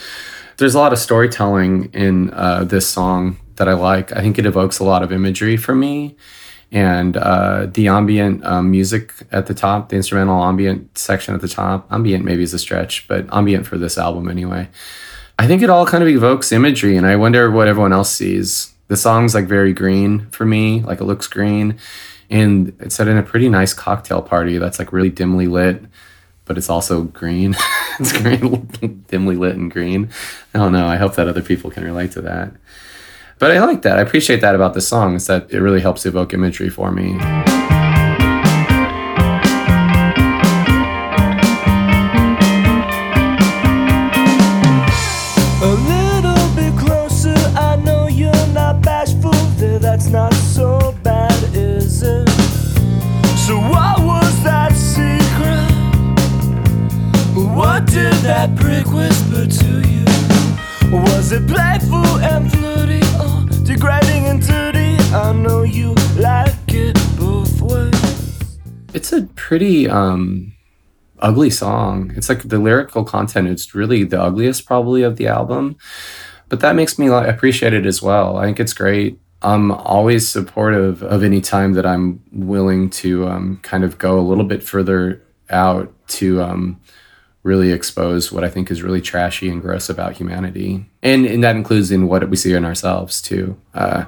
[0.57, 4.12] There's a lot of storytelling in uh, this song that I like.
[4.12, 6.16] I think it evokes a lot of imagery for me.
[6.70, 11.49] And uh, the ambient um, music at the top, the instrumental ambient section at the
[11.49, 14.68] top, ambient maybe is a stretch, but ambient for this album anyway.
[15.39, 18.74] I think it all kind of evokes imagery, and I wonder what everyone else sees.
[18.89, 21.79] The song's like very green for me, like it looks green,
[22.29, 25.83] and it's set in a pretty nice cocktail party that's like really dimly lit
[26.49, 27.55] but it's also green.
[28.01, 30.11] it's green, dimly lit and green.
[30.55, 30.86] I don't know.
[30.86, 32.53] I hope that other people can relate to that.
[33.38, 33.99] But I like that.
[33.99, 37.16] I appreciate that about the song is that it really helps evoke imagery for me.
[58.39, 60.05] That prick whisper to you?
[60.97, 64.97] Was it playful and flirty or degrading and dirty?
[65.12, 68.59] I know you like it both ways.
[68.95, 70.53] It's a pretty um,
[71.18, 72.12] ugly song.
[72.14, 75.76] It's like the lyrical content, it's really the ugliest probably of the album.
[76.49, 78.36] But that makes me like, appreciate it as well.
[78.36, 79.18] I think it's great.
[79.43, 84.22] I'm always supportive of any time that I'm willing to um, kind of go a
[84.22, 86.80] little bit further out to um,
[87.49, 90.84] really expose what I think is really trashy and gross about humanity.
[91.03, 93.57] And, and that includes in what we see in ourselves too.
[93.72, 94.05] Uh,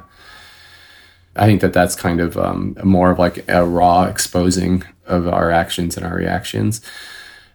[1.35, 5.51] I think that that's kind of um, more of like a raw exposing of our
[5.51, 6.83] actions and our reactions.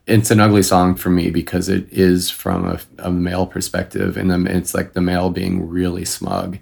[0.08, 4.48] It's an ugly song for me because it is from a, a male perspective, and
[4.48, 6.58] it's like the male being really smug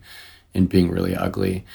[0.54, 1.66] and being really ugly,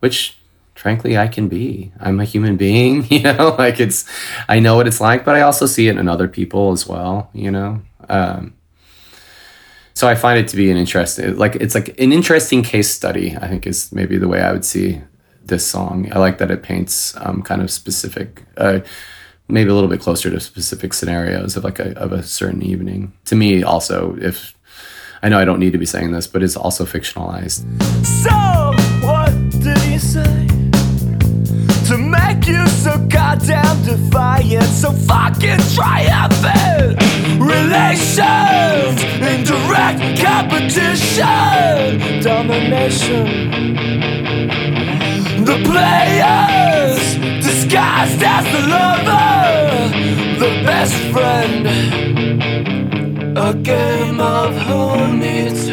[0.00, 0.36] which
[0.82, 1.92] frankly I can be.
[2.00, 3.54] I'm a human being, you know.
[3.56, 4.04] Like it's,
[4.48, 7.30] I know what it's like, but I also see it in other people as well,
[7.32, 7.80] you know.
[8.08, 8.54] Um,
[9.94, 13.36] so I find it to be an interesting, like it's like an interesting case study.
[13.36, 15.00] I think is maybe the way I would see
[15.44, 16.10] this song.
[16.12, 18.80] I like that it paints um, kind of specific, uh,
[19.48, 23.12] maybe a little bit closer to specific scenarios of like a of a certain evening.
[23.26, 24.56] To me, also, if
[25.22, 27.62] I know I don't need to be saying this, but it's also fictionalized.
[28.24, 28.34] So,
[29.06, 29.30] what
[29.62, 30.41] did he say?
[31.92, 36.96] To make you so goddamn defiant, so fucking triumphant.
[37.38, 41.20] Relations in direct competition,
[42.22, 43.26] domination.
[45.44, 47.02] The players
[47.44, 49.90] disguised as the lover,
[50.38, 51.66] the best friend.
[53.36, 55.71] A game of who needs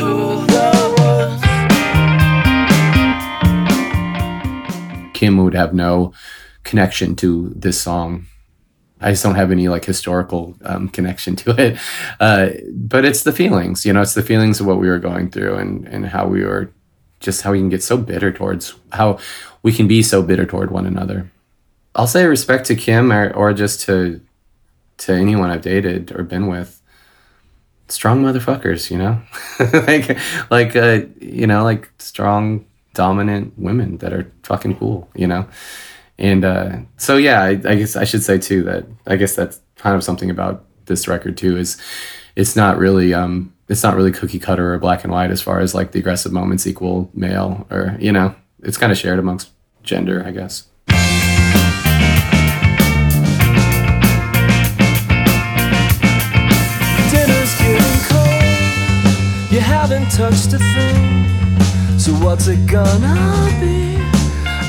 [5.19, 6.13] Kim would have no
[6.63, 8.25] connection to this song.
[9.01, 11.77] I just don't have any like historical um, connection to it.
[12.21, 15.29] Uh, but it's the feelings, you know, it's the feelings of what we were going
[15.29, 16.71] through and, and how we were
[17.19, 19.19] just how we can get so bitter towards how
[19.61, 21.29] we can be so bitter toward one another.
[21.95, 24.21] I'll say respect to Kim or, or just to
[24.99, 26.81] to anyone I've dated or been with.
[27.89, 29.21] Strong motherfuckers, you know,
[29.85, 30.17] like
[30.49, 35.47] like uh, you know like strong dominant women that are fucking cool, you know.
[36.17, 39.61] And uh, so yeah, I, I guess I should say too that I guess that's
[39.77, 41.77] kind of something about this record too is
[42.35, 45.59] it's not really um it's not really cookie cutter or black and white as far
[45.59, 49.51] as like the aggressive moments equal male or you know it's kind of shared amongst
[49.83, 50.65] gender i guess
[57.11, 59.51] Dinner's getting cold.
[59.51, 61.18] You haven't touched a thing.
[62.09, 63.13] So what's it gonna
[63.61, 63.97] be?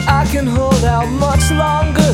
[0.07, 2.13] I can hold out much longer.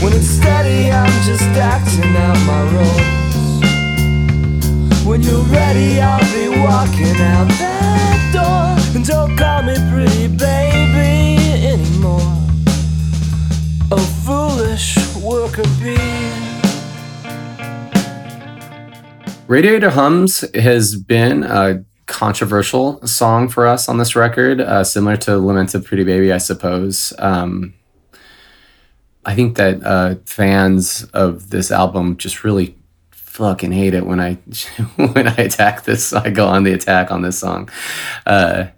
[0.00, 3.02] When it's steady, I'm just acting out my roles.
[5.04, 8.76] When you're ready, I'll be walking out that door.
[8.94, 12.30] And don't call me pretty baby anymore.
[13.90, 15.98] A foolish worker bee.
[19.48, 25.38] Radiator Hums has been a controversial song for us on this record, uh, similar to
[25.38, 27.12] Lament of Pretty Baby, I suppose.
[27.18, 27.74] Um,
[29.24, 32.74] I think that uh, fans of this album just really
[33.12, 34.34] fucking hate it when I
[34.96, 36.12] when I attack this.
[36.12, 37.68] I go on the attack on this song.
[38.26, 38.68] Uh,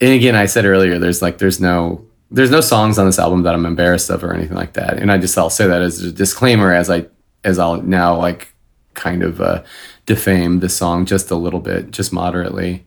[0.00, 3.42] and again, I said earlier, there's like there's no there's no songs on this album
[3.42, 4.98] that I'm embarrassed of or anything like that.
[4.98, 7.06] And I just I'll say that as a disclaimer as I
[7.42, 8.54] as I'll now like
[8.94, 9.64] kind of uh,
[10.08, 12.86] defame the song just a little bit, just moderately.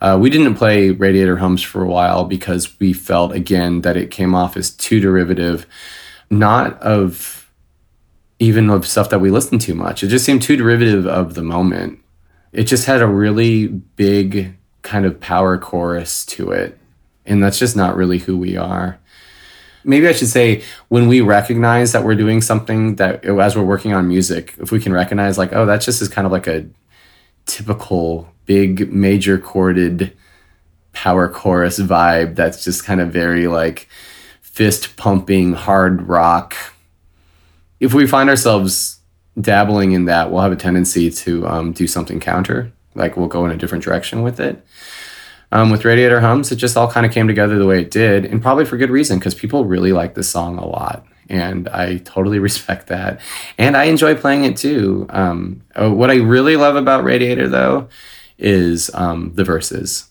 [0.00, 4.12] Uh, we didn't play Radiator Hums for a while because we felt again that it
[4.12, 5.66] came off as too derivative,
[6.30, 7.50] not of
[8.38, 10.04] even of stuff that we listened to much.
[10.04, 11.98] It just seemed too derivative of the moment.
[12.52, 16.78] It just had a really big kind of power chorus to it.
[17.26, 19.00] And that's just not really who we are
[19.84, 23.92] maybe I should say when we recognize that we're doing something that as we're working
[23.92, 26.66] on music, if we can recognize like, oh, that just is kind of like a
[27.46, 30.16] typical big major chorded
[30.92, 33.88] power chorus vibe that's just kind of very like
[34.40, 36.54] fist pumping hard rock.
[37.80, 39.00] If we find ourselves
[39.40, 42.72] dabbling in that, we'll have a tendency to um, do something counter.
[42.94, 44.64] Like we'll go in a different direction with it
[45.52, 48.24] um, with Radiator Hums, it just all kind of came together the way it did,
[48.24, 51.06] and probably for good reason because people really like this song a lot.
[51.28, 53.20] And I totally respect that.
[53.58, 55.06] And I enjoy playing it too.
[55.10, 57.88] Um, oh, what I really love about Radiator, though,
[58.38, 60.08] is um, the verses.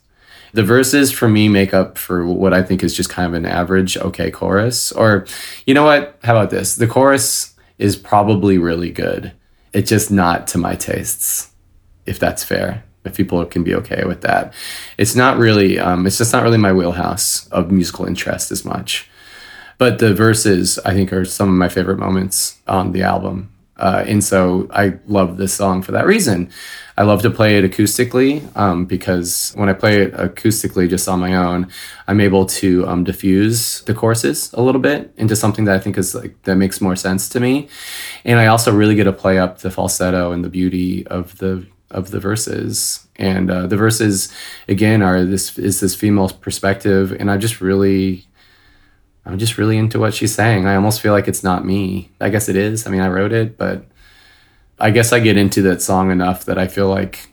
[0.54, 3.46] The verses for me make up for what I think is just kind of an
[3.46, 4.92] average okay chorus.
[4.92, 5.26] Or,
[5.66, 6.20] you know what?
[6.24, 6.76] How about this?
[6.76, 9.32] The chorus is probably really good.
[9.74, 11.52] It's just not to my tastes,
[12.06, 14.54] if that's fair if people can be okay with that.
[14.97, 19.10] It's not really, um, it's just not really my wheelhouse of musical interest as much.
[19.78, 23.52] But the verses, I think, are some of my favorite moments on the album.
[23.78, 26.52] Uh, and so I love this song for that reason.
[26.97, 31.20] I love to play it acoustically um, because when I play it acoustically just on
[31.20, 31.68] my own,
[32.08, 35.97] I'm able to um, diffuse the choruses a little bit into something that I think
[35.97, 37.70] is like that makes more sense to me.
[38.24, 41.66] And I also really get to play up the falsetto and the beauty of the
[41.92, 43.08] of the verses.
[43.18, 44.34] And uh, the verses
[44.68, 47.12] again are this is this female perspective.
[47.20, 48.28] And i just really
[49.26, 50.66] i'm just really into what she's saying.
[50.66, 52.12] I almost feel like it's not me.
[52.20, 52.88] I guess it is.
[52.88, 53.86] I mean i wrote it but
[54.80, 57.30] i guess i get into that song enough that i feel like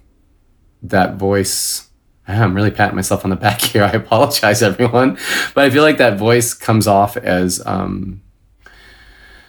[0.83, 1.89] that voice
[2.27, 3.83] i'm really patting myself on the back here.
[3.93, 5.19] I apologize everyone.
[5.55, 8.23] But i feel like that voice comes off as um,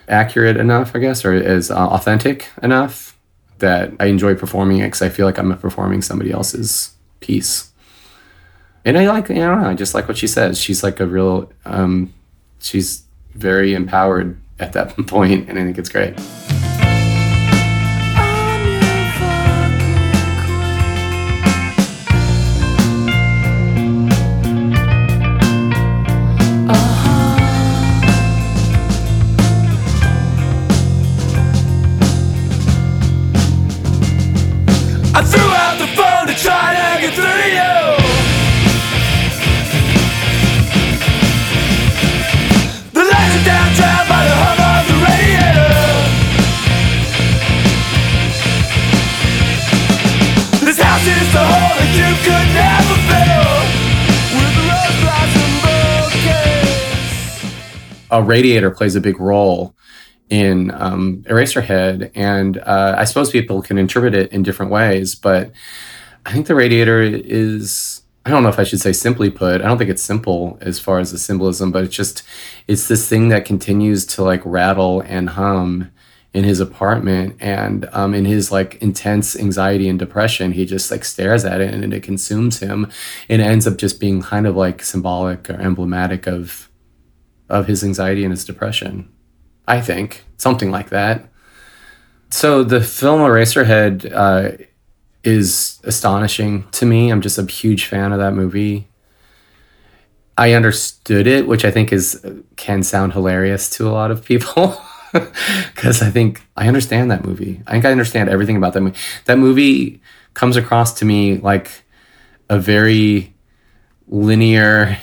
[0.07, 3.08] accurate enough i guess or as uh, authentic enough
[3.59, 7.71] that I enjoy performing it because I feel like I'm performing somebody else's piece.
[8.85, 10.59] And I like, you know, I just like what she says.
[10.59, 12.13] She's like a real, um,
[12.59, 13.03] she's
[13.35, 16.17] very empowered at that point, and I think it's great.
[58.11, 59.75] A radiator plays a big role
[60.29, 65.15] in um, Eraserhead, and uh, I suppose people can interpret it in different ways.
[65.15, 65.51] But
[66.25, 68.01] I think the radiator is.
[68.25, 69.61] I don't know if I should say simply put.
[69.61, 72.21] I don't think it's simple as far as the symbolism, but it's just
[72.67, 75.89] it's this thing that continues to like rattle and hum
[76.33, 81.03] in his apartment and um, in his like intense anxiety and depression he just like
[81.03, 82.85] stares at it and it consumes him
[83.27, 86.68] and it ends up just being kind of like symbolic or emblematic of
[87.49, 89.11] of his anxiety and his depression
[89.69, 91.29] I think something like that.
[92.31, 94.63] So the film Eraserhead uh,
[95.23, 97.11] is astonishing to me.
[97.11, 98.87] I'm just a huge fan of that movie.
[100.39, 102.25] I understood it, which I think is
[102.55, 104.81] can sound hilarious to a lot of people.
[105.11, 107.63] Because I think I understand that movie.
[107.65, 108.97] I think I understand everything about that movie.
[109.25, 110.03] That movie
[110.35, 111.71] comes across to me like
[112.47, 113.33] a very
[114.07, 114.99] linear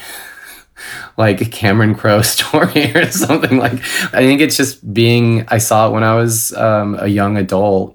[1.16, 3.74] like Cameron Crowe story or something like
[4.12, 7.94] I think it's just being I saw it when I was um, a young adult.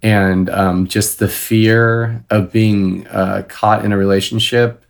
[0.00, 4.84] And um, just the fear of being uh, caught in a relationship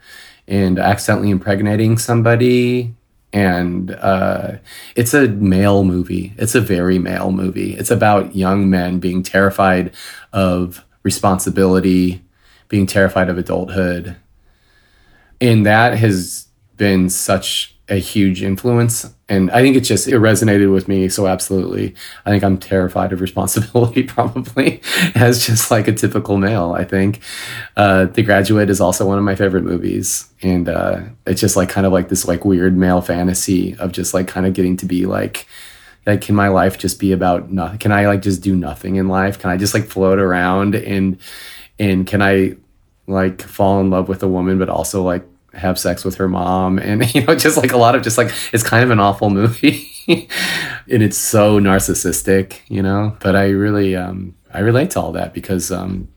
[0.47, 2.95] and accidentally impregnating somebody.
[3.33, 4.57] And uh,
[4.97, 6.35] it's a male movie.
[6.37, 7.75] It's a very male movie.
[7.75, 9.95] It's about young men being terrified
[10.35, 12.23] of responsibility
[12.69, 14.17] being terrified of adulthood.
[15.41, 16.48] And that has
[16.79, 21.27] been such a huge influence and i think it just it resonated with me so
[21.27, 21.95] absolutely.
[22.27, 24.83] I think i'm terrified of responsibility probably
[25.15, 27.21] as just like a typical male i think.
[27.77, 31.69] Uh, the graduate is also one of my favorite movies and uh, it's just like
[31.69, 34.87] kind of like this like weird male fantasy of just like kind of getting to
[34.87, 35.47] be like
[36.07, 39.09] like can my life just be about nothing can i like just do nothing in
[39.09, 39.39] life?
[39.39, 41.19] Can i just like float around and
[41.79, 42.55] and can i
[43.07, 45.25] like fall in love with a woman but also like
[45.55, 48.33] have sex with her mom and you know just like a lot of just like
[48.53, 49.91] it's kind of an awful movie.
[50.91, 53.17] And it's so narcissistic you know?
[53.21, 56.09] But i really um i relate to all that because um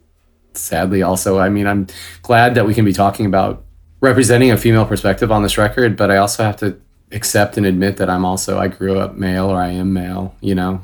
[0.54, 1.88] sadly also i mean i'm
[2.22, 3.64] glad that we can be talking about
[4.02, 6.80] representing a female perspective on this record but i also have to
[7.12, 10.56] accept and admit that i'm also i grew up male or i am male you
[10.56, 10.82] know?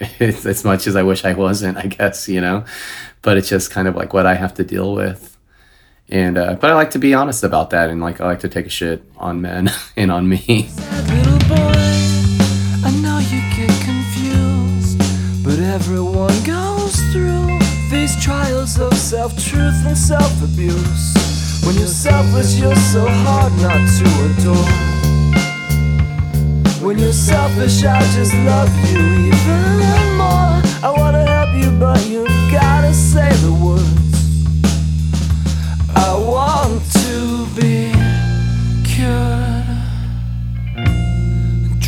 [0.18, 2.64] It's, as much as i wish i wasn't i guess you know?
[3.20, 5.31] But it's just kind of like what i have to deal with
[6.12, 8.48] and uh, but I like to be honest about that, and like I like to
[8.48, 10.68] take a shit on men and on me.
[18.22, 21.12] Trials of self truth and self abuse.
[21.66, 24.72] When you're selfless, you're so hard not to adore.
[26.86, 30.62] When you're selfish, I just love you even more.
[30.86, 33.61] I wanna help you, but you gotta say the words.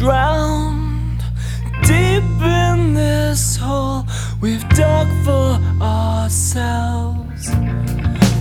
[0.05, 1.25] Drowned
[1.85, 4.05] deep in this hole
[4.39, 7.49] we've dug for ourselves.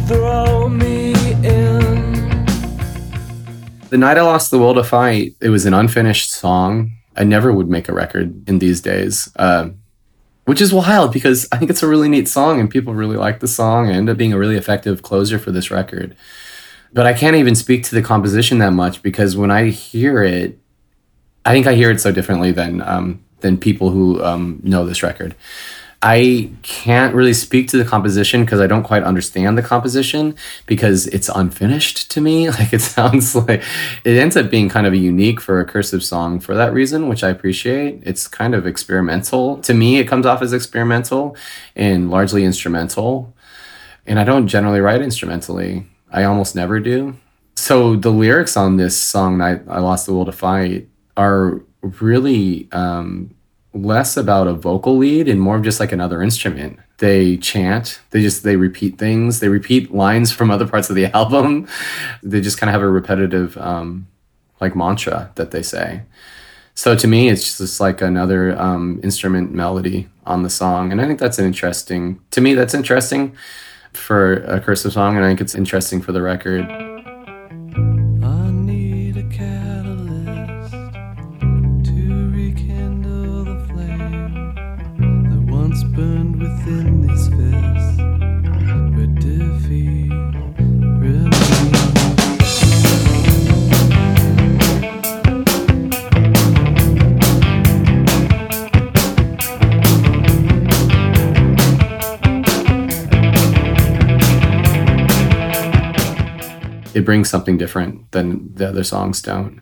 [0.09, 2.45] Throw me in.
[3.89, 6.91] The night I lost the will to fight, it was an unfinished song.
[7.15, 9.31] I never would make a record in these days.
[9.37, 9.69] Uh,
[10.43, 13.39] which is wild because I think it's a really neat song and people really like
[13.39, 16.17] the song and ended up being a really effective closer for this record.
[16.91, 20.59] But I can't even speak to the composition that much because when I hear it,
[21.45, 25.03] I think I hear it so differently than um, than people who um, know this
[25.03, 25.35] record.
[26.05, 31.07] I can't really speak to the composition because I don't quite understand the composition because
[31.07, 32.49] it's unfinished to me.
[32.53, 33.63] Like it sounds like
[34.03, 37.07] it ends up being kind of a unique for a cursive song for that reason,
[37.07, 38.03] which I appreciate.
[38.05, 39.57] It's kind of experimental.
[39.59, 41.37] To me, it comes off as experimental
[41.73, 43.33] and largely instrumental.
[44.05, 45.87] And I don't generally write instrumentally.
[46.11, 47.15] I almost never do.
[47.55, 52.67] So the lyrics on this song, I, I Lost the Will to Fight, are really
[52.71, 53.33] um,
[53.73, 56.79] less about a vocal lead and more of just like another instrument.
[56.99, 61.05] They chant, they just they repeat things, they repeat lines from other parts of the
[61.15, 61.67] album.
[62.21, 64.07] They just kind of have a repetitive um,
[64.61, 66.03] like mantra that they say.
[66.75, 71.05] So to me, it's just like another um, instrument melody on the song, and I
[71.05, 72.19] think that's an interesting.
[72.31, 73.35] To me, that's interesting
[73.91, 76.92] for a cursive song, and I think it's interesting for the record.
[107.03, 109.61] It brings something different than the other songs don't.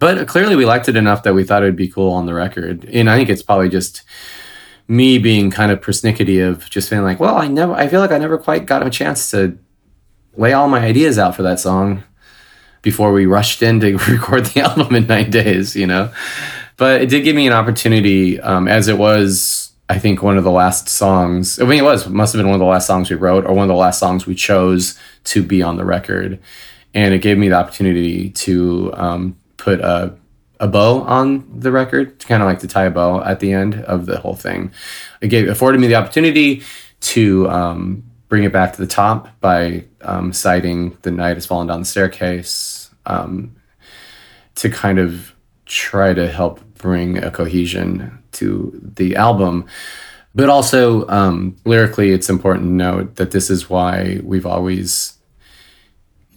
[0.00, 2.34] But clearly, we liked it enough that we thought it would be cool on the
[2.34, 2.84] record.
[2.84, 4.02] And I think it's probably just
[4.88, 8.10] me being kind of persnickety of just feeling like, well, I never, I feel like
[8.10, 9.56] I never quite got a chance to
[10.36, 12.02] lay all my ideas out for that song
[12.82, 16.12] before we rushed in to record the album in nine days, you know?
[16.76, 20.44] But it did give me an opportunity, um, as it was, I think, one of
[20.44, 21.60] the last songs.
[21.60, 23.54] I mean, it was, must have been one of the last songs we wrote or
[23.54, 26.40] one of the last songs we chose to be on the record.
[26.92, 30.16] And it gave me the opportunity to um, put a,
[30.58, 33.52] a bow on the record, to kind of like to tie a bow at the
[33.52, 34.72] end of the whole thing.
[35.20, 36.62] It gave afforded me the opportunity
[37.00, 41.66] to um, bring it back to the top by um, citing "The Night Has Fallen
[41.66, 43.56] Down the Staircase" um,
[44.56, 45.34] to kind of
[45.66, 49.66] try to help bring a cohesion to the album.
[50.34, 55.16] But also, um, lyrically, it's important to note that this is why we've always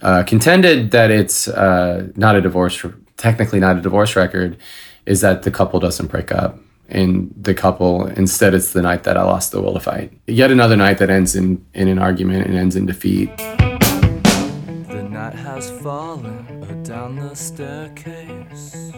[0.00, 2.84] uh, contended that it's uh, not a divorce,
[3.18, 4.56] technically not a divorce record,
[5.04, 6.58] is that the couple doesn't break up.
[6.88, 10.12] And the couple, instead, it's the night that I lost the will to fight.
[10.26, 13.36] Yet another night that ends in, in an argument and ends in defeat.
[13.36, 18.90] The night has fallen down the staircase.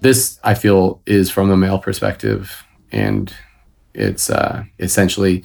[0.00, 3.32] This I feel is from a male perspective, and
[3.94, 5.44] it's uh, essentially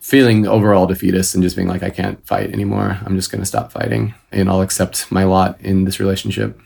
[0.00, 2.98] feeling overall defeatist and just being like, I can't fight anymore.
[3.04, 6.60] I'm just going to stop fighting, and I'll accept my lot in this relationship.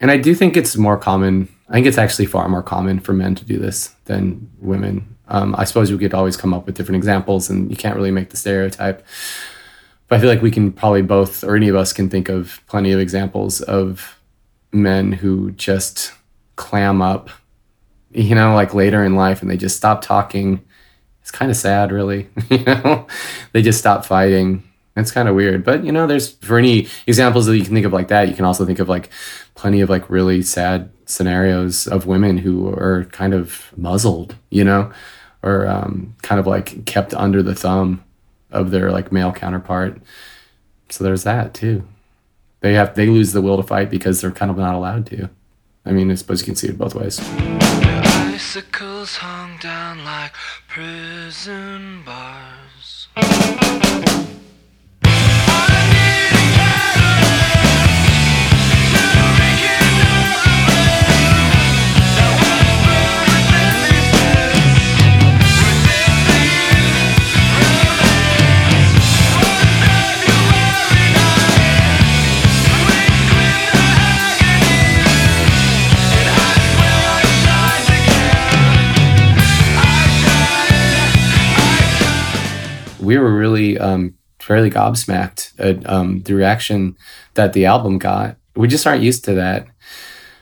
[0.00, 1.48] And I do think it's more common.
[1.68, 5.16] I think it's actually far more common for men to do this than women.
[5.28, 8.10] Um, I suppose you could always come up with different examples, and you can't really
[8.10, 9.06] make the stereotype.
[10.08, 12.60] But I feel like we can probably both, or any of us, can think of
[12.66, 14.18] plenty of examples of
[14.72, 16.12] men who just
[16.56, 17.30] clam up,
[18.10, 20.64] you know, like later in life and they just stop talking.
[21.20, 22.28] It's kind of sad, really.
[22.50, 23.06] you know,
[23.52, 24.62] they just stop fighting.
[24.96, 25.64] It's kind of weird.
[25.64, 28.34] But, you know, there's for any examples that you can think of like that, you
[28.34, 29.10] can also think of like
[29.54, 34.92] plenty of like really sad scenarios of women who are kind of muzzled, you know,
[35.42, 38.04] or um, kind of like kept under the thumb
[38.50, 40.00] of their like male counterpart.
[40.88, 41.86] So there's that too.
[42.60, 45.28] They have they lose the will to fight because they're kind of not allowed to.
[45.86, 47.20] I mean, I suppose you can see it both ways.
[47.20, 50.32] Icicles hung down like
[50.66, 53.83] prison bars.
[83.04, 86.96] We were really um, fairly gobsmacked at um, the reaction
[87.34, 88.36] that the album got.
[88.56, 89.66] We just aren't used to that.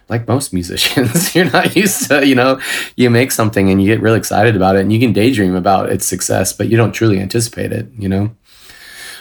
[0.08, 2.60] Like most musicians, you're not used to, you know,
[2.96, 5.90] you make something and you get really excited about it and you can daydream about
[5.90, 8.30] its success, but you don't truly anticipate it, you know?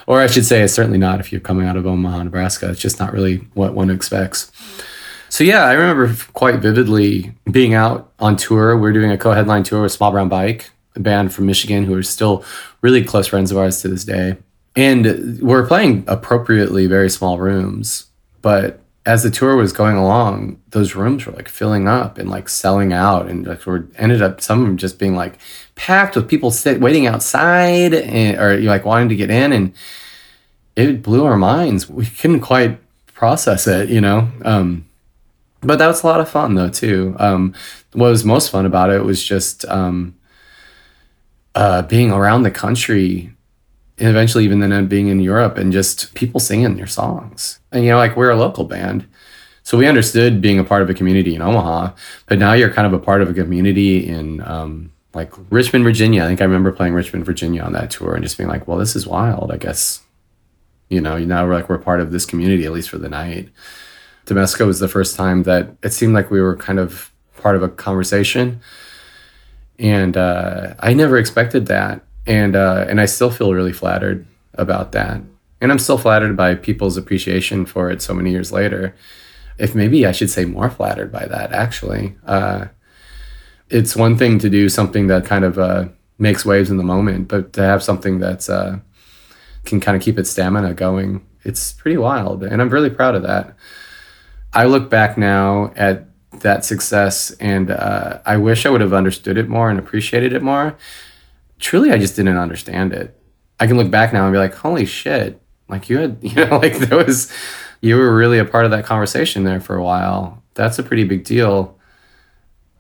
[0.07, 2.69] Or I should say, it's certainly not if you're coming out of Omaha, Nebraska.
[2.69, 4.51] It's just not really what one expects.
[5.29, 8.75] So yeah, I remember quite vividly being out on tour.
[8.75, 11.95] We are doing a co-headline tour with Small Brown Bike, a band from Michigan who
[11.95, 12.43] are still
[12.81, 14.37] really close friends of ours to this day.
[14.75, 18.07] And we're playing appropriately very small rooms,
[18.41, 22.47] but as the tour was going along, those rooms were like filling up and like
[22.47, 25.39] selling out, and like we ended up some of them just being like
[25.75, 29.73] packed with people sit waiting outside and, or like wanting to get in, and
[30.75, 31.89] it blew our minds.
[31.89, 32.79] We couldn't quite
[33.13, 34.29] process it, you know.
[34.45, 34.85] Um,
[35.61, 37.15] but that was a lot of fun though too.
[37.19, 37.55] Um,
[37.93, 40.15] what was most fun about it was just um,
[41.55, 43.33] uh, being around the country
[43.97, 47.59] and eventually even then being in Europe and just people singing your songs.
[47.71, 49.07] And, you know, like we're a local band.
[49.63, 51.93] So we understood being a part of a community in Omaha,
[52.25, 56.23] but now you're kind of a part of a community in um, like Richmond, Virginia.
[56.23, 58.77] I think I remember playing Richmond, Virginia on that tour and just being like, well,
[58.77, 59.51] this is wild.
[59.51, 60.01] I guess,
[60.89, 63.49] you know, now we're like, we're part of this community, at least for the night.
[64.25, 67.63] Domestica was the first time that it seemed like we were kind of part of
[67.63, 68.61] a conversation
[69.81, 74.91] and uh, I never expected that, and uh, and I still feel really flattered about
[74.91, 75.21] that,
[75.59, 78.95] and I'm still flattered by people's appreciation for it so many years later.
[79.57, 82.15] If maybe I should say more flattered by that, actually.
[82.25, 82.67] Uh,
[83.69, 85.85] it's one thing to do something that kind of uh,
[86.19, 88.79] makes waves in the moment, but to have something that's uh,
[89.65, 93.23] can kind of keep its stamina going, it's pretty wild, and I'm really proud of
[93.23, 93.55] that.
[94.53, 96.05] I look back now at
[96.39, 100.41] that success, and uh, I wish I would have understood it more and appreciated it
[100.41, 100.77] more.
[101.59, 103.17] Truly, I just didn't understand it.
[103.59, 106.57] I can look back now and be like, "Holy shit!" Like you had, you know,
[106.57, 107.31] like there was,
[107.81, 111.03] you were really a part of that conversation there for a while, That's a pretty
[111.03, 111.77] big deal.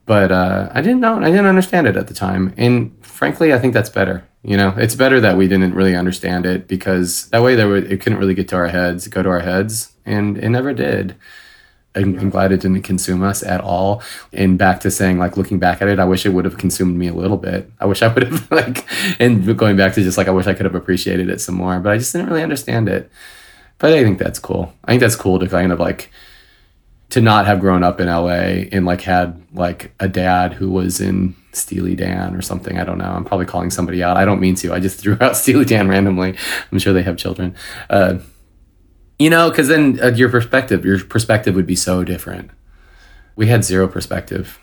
[0.05, 1.19] But uh, I didn't know.
[1.19, 4.27] I didn't understand it at the time, and frankly, I think that's better.
[4.43, 7.91] You know, it's better that we didn't really understand it because that way there would,
[7.91, 11.15] it couldn't really get to our heads, go to our heads, and it never did.
[11.95, 14.01] I'm, I'm glad it didn't consume us at all.
[14.31, 16.97] And back to saying, like, looking back at it, I wish it would have consumed
[16.97, 17.69] me a little bit.
[17.79, 18.85] I wish I would have, like,
[19.19, 21.79] and going back to just like, I wish I could have appreciated it some more,
[21.79, 23.11] but I just didn't really understand it.
[23.77, 24.73] But I think that's cool.
[24.85, 26.11] I think that's cool to kind of like,
[27.11, 31.01] to not have grown up in LA and like had like a dad who was
[31.01, 32.79] in Steely Dan or something.
[32.79, 33.11] I don't know.
[33.11, 34.15] I'm probably calling somebody out.
[34.15, 34.73] I don't mean to.
[34.73, 36.37] I just threw out Steely Dan randomly.
[36.71, 37.55] I'm sure they have children.
[37.89, 38.19] Uh,
[39.21, 42.49] you know, because then uh, your perspective, your perspective would be so different.
[43.35, 44.59] We had zero perspective,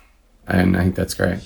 [0.47, 1.39] and I think that's great.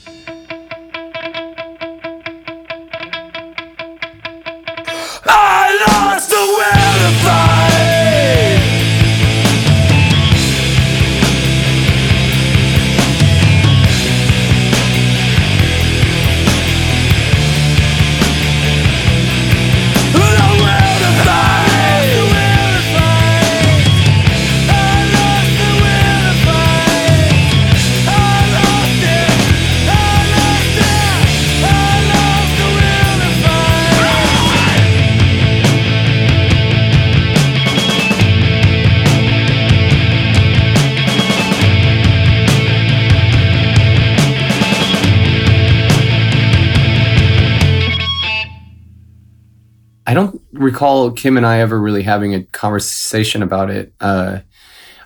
[50.73, 53.93] Recall Kim and I ever really having a conversation about it.
[54.01, 54.39] Uh,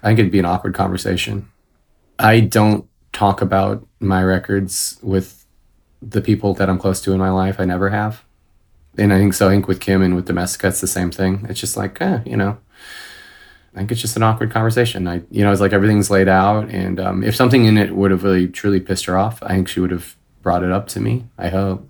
[0.01, 1.49] I think it'd be an awkward conversation.
[2.17, 5.45] I don't talk about my records with
[6.01, 7.59] the people that I'm close to in my life.
[7.59, 8.23] I never have.
[8.97, 9.47] And I think so.
[9.47, 11.45] I think with Kim and with Domestica, it's the same thing.
[11.49, 12.57] It's just like, eh, you know,
[13.75, 15.05] I think it's just an awkward conversation.
[15.07, 16.69] I, you know, it's like everything's laid out.
[16.69, 19.67] And um, if something in it would have really truly pissed her off, I think
[19.67, 21.25] she would have brought it up to me.
[21.37, 21.89] I hope.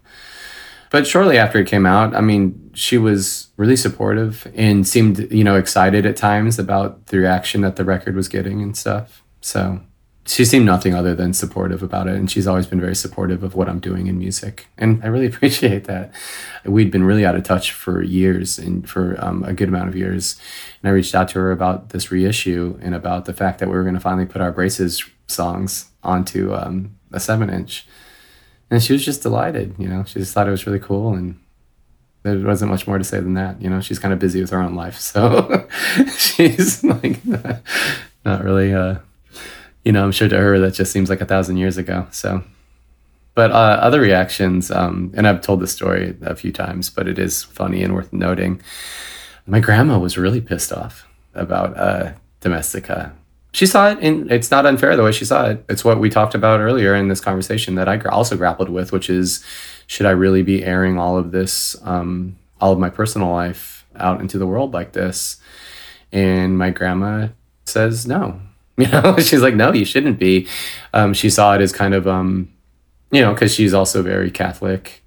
[0.90, 5.44] But shortly after it came out, I mean, she was really supportive and seemed, you
[5.44, 9.24] know, excited at times about the reaction that the record was getting and stuff.
[9.42, 9.82] So
[10.26, 12.16] she seemed nothing other than supportive about it.
[12.16, 14.68] And she's always been very supportive of what I'm doing in music.
[14.78, 16.14] And I really appreciate that.
[16.66, 19.96] We'd been really out of touch for years and for um, a good amount of
[19.96, 20.40] years.
[20.82, 23.76] And I reached out to her about this reissue and about the fact that we
[23.76, 27.88] were going to finally put our Braces songs onto um, a seven inch
[28.70, 30.04] and she was just delighted you know?
[30.04, 31.40] She just thought it was really cool and
[32.24, 33.82] there wasn't much more to say than that you know?
[33.82, 35.68] She's kind of busy with her own life so
[36.18, 37.24] she's like
[38.26, 38.96] not really uh
[39.86, 42.44] you know i'm sure to her that just seems like a thousand years ago so.
[43.36, 47.20] But uh, other reactions um and i've told this story a few times but it
[47.20, 48.62] is funny and worth noting.
[49.46, 53.14] My grandma was really pissed off about uh domestica
[53.58, 55.66] she saw it and it's not unfair the way she saw it.
[55.68, 59.10] It's what we talked about earlier in this conversation that i also grappled with which
[59.10, 59.44] is
[59.88, 64.22] should i really be airing all of this um, all of my personal life out
[64.22, 65.38] into the world like this?
[66.12, 67.30] And my grandma
[67.66, 68.40] says no.
[68.80, 70.48] You know she's like no you shouldn't be.
[70.94, 72.54] Um, she saw it as kind of um,
[73.10, 75.04] you know because she's also very catholic.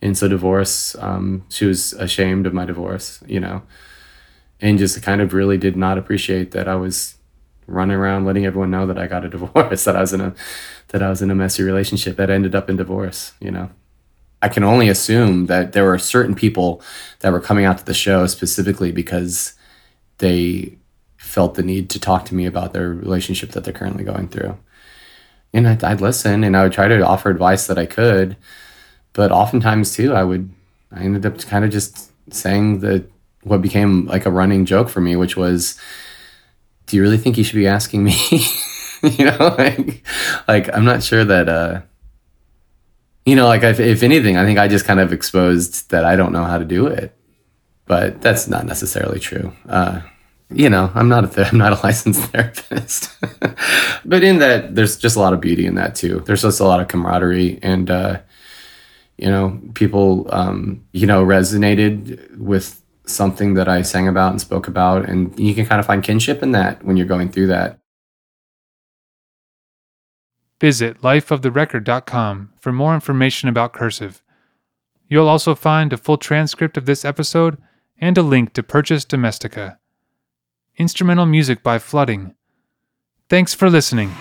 [0.00, 3.62] And so divorce um, she was ashamed of my divorce you know
[4.60, 7.16] and just kind of really did not appreciate that i was
[7.66, 10.34] running around letting everyone know that I got a divorce, that I was in a
[10.88, 13.70] that I was in a messy relationship that ended up in divorce, you know.
[14.42, 16.82] I can only assume that there were certain people
[17.20, 19.54] that were coming out to the show specifically because
[20.18, 20.76] they
[21.16, 24.58] felt the need to talk to me about their relationship that they're currently going through.
[25.54, 28.36] And I'd, I'd listen and I would try to offer advice that I could.
[29.12, 30.50] But oftentimes, too, I would,
[30.90, 33.04] I ended up kind of just saying the,
[33.44, 35.78] what became like a running joke for me, which was,
[36.92, 38.14] do you really think you should be asking me?
[39.02, 40.06] you know, like,
[40.46, 41.80] like I'm not sure that, uh,
[43.24, 46.16] you know, like if, if anything, I think I just kind of exposed that I
[46.16, 47.16] don't know how to do it,
[47.86, 49.54] but that's not necessarily true.
[49.66, 50.02] Uh,
[50.50, 53.10] you know, I'm not a th- I'm not a licensed therapist,
[54.04, 56.22] but in that, there's just a lot of beauty in that too.
[56.26, 58.20] There's just a lot of camaraderie and, uh,
[59.16, 64.68] you know, people, um, you know, resonated with something that I sang about and spoke
[64.68, 65.08] about.
[65.08, 67.78] And you can kind of find kinship in that when you're going through that.
[70.60, 74.22] Visit lifeoftherecord.com for more information about Cursive.
[75.08, 77.58] You'll also find a full transcript of this episode
[78.00, 79.78] and a link to purchase Domestica.
[80.76, 82.34] Instrumental music by Flooding.
[83.28, 84.12] Thanks for listening.